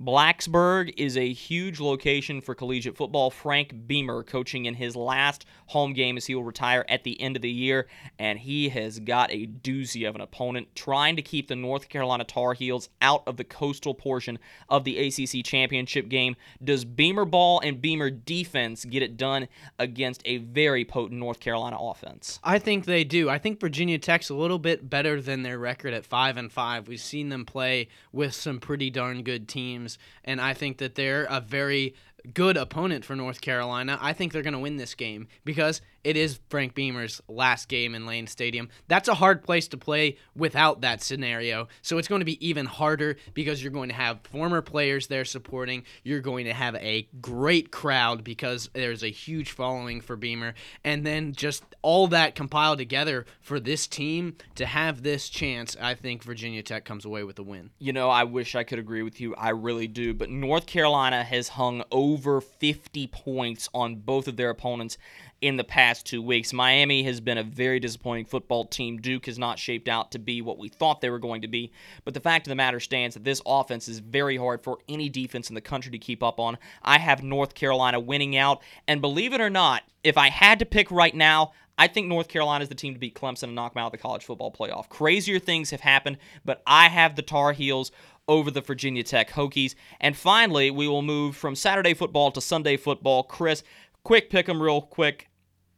Blacksburg 0.00 0.94
is 0.96 1.18
a 1.18 1.30
huge 1.30 1.78
location 1.78 2.40
for 2.40 2.54
collegiate 2.54 2.96
football. 2.96 3.30
Frank 3.30 3.86
Beamer 3.86 4.22
coaching 4.22 4.64
in 4.64 4.72
his 4.72 4.96
last 4.96 5.44
home 5.66 5.92
game 5.92 6.16
as 6.16 6.24
he 6.24 6.34
will 6.34 6.42
retire 6.42 6.86
at 6.88 7.04
the 7.04 7.20
end 7.20 7.36
of 7.36 7.42
the 7.42 7.50
year, 7.50 7.86
and 8.18 8.38
he 8.38 8.70
has 8.70 8.98
got 8.98 9.30
a 9.30 9.46
doozy 9.46 10.08
of 10.08 10.14
an 10.14 10.22
opponent 10.22 10.68
trying 10.74 11.16
to 11.16 11.22
keep 11.22 11.48
the 11.48 11.56
North 11.56 11.90
Carolina 11.90 12.24
Tar 12.24 12.54
Heels 12.54 12.88
out 13.02 13.22
of 13.26 13.36
the 13.36 13.44
coastal 13.44 13.92
portion 13.92 14.38
of 14.70 14.84
the 14.84 14.96
ACC 14.96 15.44
championship 15.44 16.08
game. 16.08 16.34
Does 16.64 16.86
Beamer 16.86 17.26
ball 17.26 17.60
and 17.60 17.82
Beamer 17.82 18.08
defense 18.08 18.86
get 18.86 19.02
it 19.02 19.18
done 19.18 19.48
against 19.78 20.22
a 20.24 20.38
very 20.38 20.82
potent 20.82 21.20
North 21.20 21.40
Carolina 21.40 21.76
offense? 21.78 22.40
I 22.42 22.58
think 22.58 22.86
they 22.86 23.04
do. 23.04 23.28
I 23.28 23.36
think 23.36 23.60
Virginia 23.60 23.98
Tech's 23.98 24.30
a 24.30 24.34
little 24.34 24.58
bit 24.58 24.88
better 24.88 25.20
than 25.20 25.42
their 25.42 25.58
record 25.58 25.92
at 25.92 26.06
five 26.06 26.38
and 26.38 26.50
five. 26.50 26.88
We've 26.88 26.98
seen 26.98 27.28
them 27.28 27.44
play 27.44 27.88
with 28.12 28.32
some 28.32 28.60
pretty 28.60 28.88
darn 28.88 29.22
good 29.22 29.46
teams 29.46 29.89
and 30.24 30.40
I 30.40 30.54
think 30.54 30.78
that 30.78 30.94
they're 30.94 31.24
a 31.24 31.40
very 31.40 31.94
good 32.34 32.56
opponent 32.56 33.04
for 33.04 33.16
North 33.16 33.40
Carolina. 33.40 33.98
I 34.00 34.12
think 34.12 34.32
they're 34.32 34.42
going 34.42 34.54
to 34.54 34.58
win 34.58 34.76
this 34.76 34.94
game 34.94 35.28
because 35.44 35.80
it 36.02 36.16
is 36.16 36.40
Frank 36.48 36.74
Beamer's 36.74 37.20
last 37.28 37.68
game 37.68 37.94
in 37.94 38.06
Lane 38.06 38.26
Stadium. 38.26 38.70
That's 38.88 39.08
a 39.08 39.14
hard 39.14 39.42
place 39.42 39.68
to 39.68 39.76
play 39.76 40.16
without 40.34 40.80
that 40.80 41.02
scenario. 41.02 41.68
So 41.82 41.98
it's 41.98 42.08
going 42.08 42.20
to 42.20 42.24
be 42.24 42.46
even 42.46 42.66
harder 42.66 43.16
because 43.34 43.62
you're 43.62 43.72
going 43.72 43.90
to 43.90 43.94
have 43.94 44.20
former 44.22 44.62
players 44.62 45.08
there 45.08 45.24
supporting. 45.24 45.84
You're 46.02 46.20
going 46.20 46.46
to 46.46 46.54
have 46.54 46.74
a 46.76 47.06
great 47.20 47.70
crowd 47.70 48.24
because 48.24 48.70
there's 48.72 49.02
a 49.02 49.10
huge 49.10 49.50
following 49.52 50.00
for 50.00 50.16
Beamer. 50.16 50.54
And 50.84 51.04
then 51.04 51.32
just 51.32 51.64
all 51.82 52.08
that 52.08 52.34
compiled 52.34 52.78
together 52.78 53.26
for 53.40 53.60
this 53.60 53.86
team 53.86 54.36
to 54.54 54.64
have 54.64 55.02
this 55.02 55.28
chance, 55.28 55.76
I 55.80 55.94
think 55.94 56.22
Virginia 56.22 56.62
Tech 56.62 56.84
comes 56.84 57.04
away 57.04 57.24
with 57.24 57.38
a 57.38 57.42
win. 57.42 57.70
You 57.78 57.92
know, 57.92 58.08
I 58.08 58.24
wish 58.24 58.54
I 58.54 58.64
could 58.64 58.78
agree 58.78 59.02
with 59.02 59.20
you. 59.20 59.34
I 59.34 59.50
really 59.50 59.86
do. 59.86 60.14
But 60.14 60.30
North 60.30 60.66
Carolina 60.66 61.22
has 61.22 61.48
hung 61.48 61.84
over 61.90 62.09
50 62.18 63.06
points 63.08 63.68
on 63.74 63.96
both 63.96 64.28
of 64.28 64.36
their 64.36 64.50
opponents 64.50 64.98
in 65.40 65.56
the 65.56 65.64
past 65.64 66.06
two 66.06 66.20
weeks. 66.20 66.52
Miami 66.52 67.02
has 67.04 67.20
been 67.20 67.38
a 67.38 67.42
very 67.42 67.80
disappointing 67.80 68.26
football 68.26 68.64
team. 68.64 68.98
Duke 68.98 69.26
has 69.26 69.38
not 69.38 69.58
shaped 69.58 69.88
out 69.88 70.10
to 70.12 70.18
be 70.18 70.42
what 70.42 70.58
we 70.58 70.68
thought 70.68 71.00
they 71.00 71.10
were 71.10 71.18
going 71.18 71.42
to 71.42 71.48
be. 71.48 71.72
But 72.04 72.14
the 72.14 72.20
fact 72.20 72.46
of 72.46 72.50
the 72.50 72.56
matter 72.56 72.80
stands 72.80 73.14
that 73.14 73.24
this 73.24 73.40
offense 73.46 73.88
is 73.88 74.00
very 74.00 74.36
hard 74.36 74.62
for 74.62 74.78
any 74.88 75.08
defense 75.08 75.48
in 75.48 75.54
the 75.54 75.60
country 75.60 75.92
to 75.92 75.98
keep 75.98 76.22
up 76.22 76.38
on. 76.38 76.58
I 76.82 76.98
have 76.98 77.22
North 77.22 77.54
Carolina 77.54 78.00
winning 78.00 78.36
out. 78.36 78.62
And 78.86 79.00
believe 79.00 79.32
it 79.32 79.40
or 79.40 79.50
not, 79.50 79.82
if 80.04 80.18
I 80.18 80.28
had 80.28 80.58
to 80.58 80.66
pick 80.66 80.90
right 80.90 81.14
now, 81.14 81.52
I 81.78 81.86
think 81.86 82.08
North 82.08 82.28
Carolina 82.28 82.62
is 82.62 82.68
the 82.68 82.74
team 82.74 82.92
to 82.92 83.00
beat 83.00 83.14
Clemson 83.14 83.44
and 83.44 83.54
knock 83.54 83.72
them 83.72 83.82
out 83.82 83.86
of 83.86 83.92
the 83.92 83.98
college 83.98 84.22
football 84.22 84.52
playoff. 84.52 84.90
Crazier 84.90 85.38
things 85.38 85.70
have 85.70 85.80
happened, 85.80 86.18
but 86.44 86.62
I 86.66 86.88
have 86.88 87.16
the 87.16 87.22
Tar 87.22 87.52
Heels 87.52 87.90
over 88.30 88.50
the 88.50 88.60
Virginia 88.60 89.02
Tech 89.02 89.30
Hokies. 89.30 89.74
And 90.00 90.16
finally, 90.16 90.70
we 90.70 90.88
will 90.88 91.02
move 91.02 91.36
from 91.36 91.54
Saturday 91.54 91.94
football 91.94 92.30
to 92.32 92.40
Sunday 92.40 92.76
football. 92.76 93.22
Chris, 93.22 93.62
quick 94.02 94.30
pick 94.30 94.40
pick 94.40 94.48
'em 94.48 94.62
real 94.62 94.80
quick. 94.80 95.28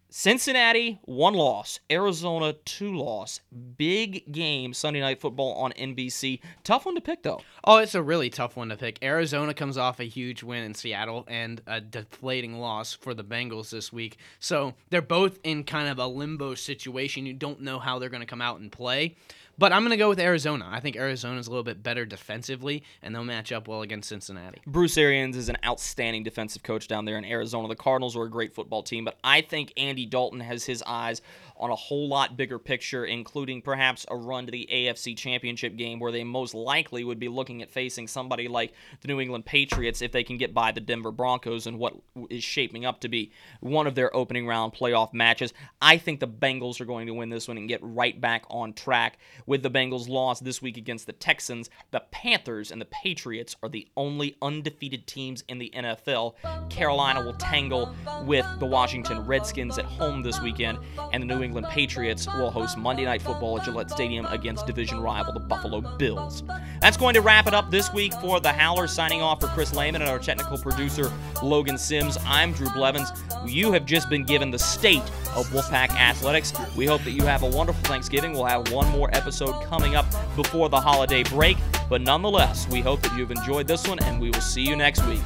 Cincinnati, 0.09 1.01
one 1.05 1.35
loss. 1.35 1.81
Arizona, 1.91 2.53
two 2.65 2.95
loss. 2.95 3.41
Big 3.77 4.31
game 4.31 4.73
Sunday 4.75 5.01
night 5.01 5.21
football 5.21 5.55
on 5.55 5.73
NBC. 5.73 6.41
Tough 6.63 6.85
one 6.85 6.95
to 6.95 7.01
pick, 7.01 7.23
though. 7.23 7.41
Oh, 7.65 7.79
it's 7.79 7.95
a 7.95 8.03
really 8.03 8.29
tough 8.29 8.55
one 8.57 8.69
to 8.69 8.77
pick. 8.77 9.03
Arizona 9.03 9.55
comes 9.55 9.79
off 9.79 9.99
a 9.99 10.05
huge 10.05 10.43
win 10.43 10.65
in 10.65 10.75
Seattle 10.75 11.25
and 11.29 11.63
a 11.67 11.81
deflating 11.81 12.61
loss 12.61 12.93
for 12.93 13.15
the 13.15 13.25
Bengals 13.25 13.71
this 13.71 13.91
week. 13.91 14.19
So 14.39 14.75
they're 14.91 15.01
both 15.01 15.41
in 15.45 15.65
kind 15.65 15.89
of 15.89 15.99
a 15.99 16.07
limbo 16.07 16.55
situation. 16.55 17.25
You 17.25 17.33
don't 17.33 17.63
know 17.63 17.79
how 17.79 17.99
they're 17.99 18.11
going 18.11 18.21
to 18.21 18.27
come 18.27 18.43
out 18.43 18.61
and 18.61 18.71
play. 18.71 19.17
But 19.59 19.73
I'm 19.73 19.83
going 19.83 19.91
to 19.91 19.97
go 19.97 20.09
with 20.09 20.21
Arizona. 20.21 20.69
I 20.71 20.81
think 20.81 20.97
Arizona's 20.97 21.47
a 21.47 21.51
little 21.51 21.63
bit 21.63 21.83
better 21.83 22.05
defensively, 22.05 22.83
and 23.03 23.15
they'll 23.15 23.25
match 23.25 23.53
up 23.53 23.69
well 23.69 23.83
against 23.83 24.09
Cincinnati. 24.09 24.61
Bruce 24.67 24.97
Arians 24.97 25.37
is 25.37 25.49
an 25.49 25.57
outstanding 25.65 26.23
defensive 26.23 26.63
coach 26.63 26.89
down 26.89 27.05
there 27.05 27.19
in 27.19 27.25
Arizona. 27.25 27.69
The 27.69 27.77
Cardinals 27.77 28.17
are 28.17 28.25
a 28.25 28.31
great 28.31 28.55
football 28.55 28.83
team, 28.83 29.05
but 29.05 29.19
I 29.23 29.41
think 29.43 29.73
Andy 29.77 30.07
Dalton 30.07 30.41
has 30.41 30.65
his 30.65 30.83
eyes 30.87 31.23
on 31.63 31.71
a 31.71 31.77
whole 31.77 32.09
lot 32.09 32.37
bigger 32.37 32.59
picture, 32.59 33.05
including 33.05 33.63
perhaps 33.63 34.05
a 34.11 34.17
run 34.17 34.47
to 34.47 34.53
the 34.53 34.69
AFC 34.71 35.17
Championship 35.17 35.77
game 35.77 36.01
where 36.01 36.11
they 36.11 36.25
most 36.25 36.55
likely 36.55 37.05
would 37.05 37.21
be 37.21 37.29
looking 37.29 37.63
at 37.63 37.71
facing 37.71 38.09
somebody 38.09 38.49
like 38.49 38.73
the 39.01 39.07
New 39.07 39.21
England 39.21 39.47
Patriots 39.47 40.03
if 40.03 40.11
they 40.11 40.25
can 40.25 40.37
get 40.39 40.53
by 40.53 40.73
the 40.73 40.81
Denver 40.81 41.13
Broncos 41.13 41.69
in 41.69 41.79
what 41.79 41.95
is 42.31 42.43
shaping 42.43 42.85
up 42.85 43.01
to 43.01 43.09
be 43.09 43.31
one 43.61 43.87
of 43.87 43.95
their 43.95 44.15
opening 44.15 44.45
round 44.45 44.73
playoff 44.73 45.15
matches. 45.15 45.53
I 45.81 45.99
think 45.99 46.19
the 46.19 46.27
Bengals 46.27 46.81
are 46.81 46.85
going 46.85 47.07
to 47.07 47.15
win 47.15 47.29
this 47.29 47.47
one 47.47 47.57
and 47.57 47.69
get 47.69 47.79
right 47.81 48.21
back 48.21 48.45
on 48.51 48.73
track. 48.73 49.19
With 49.47 49.63
the 49.63 49.71
Bengals' 49.71 50.09
loss 50.09 50.41
this 50.41 50.61
week 50.61 50.77
against 50.77 51.07
the 51.07 51.13
Texans, 51.13 51.71
the 51.93 52.03
Panthers 52.11 52.73
and 52.73 52.81
the 52.81 52.87
Patriots 52.87 53.55
are 53.63 53.69
the 53.69 53.87
only 53.97 54.37
undefeated 54.43 55.07
teams 55.07 55.45
in 55.47 55.59
the 55.59 55.71
NFL. 55.73 56.35
Carolina 56.71 57.23
will 57.23 57.35
tangle 57.35 57.95
with 58.25 58.47
the 58.59 58.67
Washington 58.67 59.25
Redskins 59.25 59.79
at 59.79 59.85
home 59.85 60.23
this 60.23 60.41
weekend, 60.41 60.81
and 61.13 61.23
the 61.23 61.27
New 61.27 61.35
England 61.35 61.52
England 61.53 61.67
Patriots 61.69 62.27
will 62.29 62.51
host 62.51 62.79
Monday 62.79 63.05
Night 63.05 63.21
Football 63.21 63.59
at 63.59 63.67
Gillette 63.67 63.91
Stadium 63.91 64.25
against 64.25 64.65
division 64.65 65.01
rival 65.01 65.35
the 65.35 65.41
Buffalo 65.41 65.83
Bills. 65.99 66.43
That's 66.81 66.97
going 66.97 67.13
to 67.13 67.21
wrap 67.21 67.47
it 67.47 67.53
up 67.53 67.71
this 67.71 67.93
week 67.93 68.15
for 68.15 68.41
the 68.41 68.51
Howlers. 68.51 68.91
Signing 68.91 69.21
off 69.21 69.43
for 69.43 69.49
Chris 69.49 69.75
Lehman 69.75 70.01
and 70.01 70.11
our 70.11 70.19
technical 70.19 70.57
producer 70.57 71.13
Logan 71.43 71.77
Sims. 71.77 72.17
I'm 72.25 72.55
Drew 72.55 72.71
Blevins. 72.71 73.13
You 73.45 73.71
have 73.73 73.85
just 73.85 74.09
been 74.09 74.25
given 74.25 74.51
the 74.51 74.59
state 74.59 75.03
of 75.37 75.47
Wolfpack 75.49 75.91
Athletics. 75.91 76.55
We 76.75 76.87
hope 76.87 77.05
that 77.05 77.11
you 77.11 77.25
have 77.25 77.43
a 77.43 77.49
wonderful 77.51 77.83
Thanksgiving. 77.83 78.33
We'll 78.33 78.47
have 78.47 78.73
one 78.73 78.89
more 78.89 79.15
episode 79.15 79.63
coming 79.67 79.95
up 79.95 80.07
before 80.35 80.71
the 80.71 80.81
holiday 80.81 81.23
break, 81.23 81.59
but 81.91 82.01
nonetheless, 82.01 82.67
we 82.71 82.81
hope 82.81 83.03
that 83.03 83.15
you've 83.15 83.31
enjoyed 83.31 83.69
this 83.69 83.87
one, 83.87 83.99
and 84.05 84.19
we 84.19 84.31
will 84.31 84.41
see 84.41 84.63
you 84.63 84.75
next 84.75 85.07
week. 85.07 85.21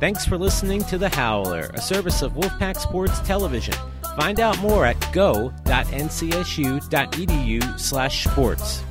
Thanks 0.00 0.26
for 0.26 0.36
listening 0.36 0.82
to 0.86 0.98
The 0.98 1.10
Howler, 1.10 1.70
a 1.74 1.80
service 1.80 2.22
of 2.22 2.32
Wolfpack 2.32 2.76
Sports 2.80 3.20
Television. 3.20 3.76
Find 4.16 4.40
out 4.40 4.58
more 4.60 4.84
at 4.86 4.96
go.ncsu.edu 5.12 5.50
slash 7.80 8.24
sports. 8.24 8.82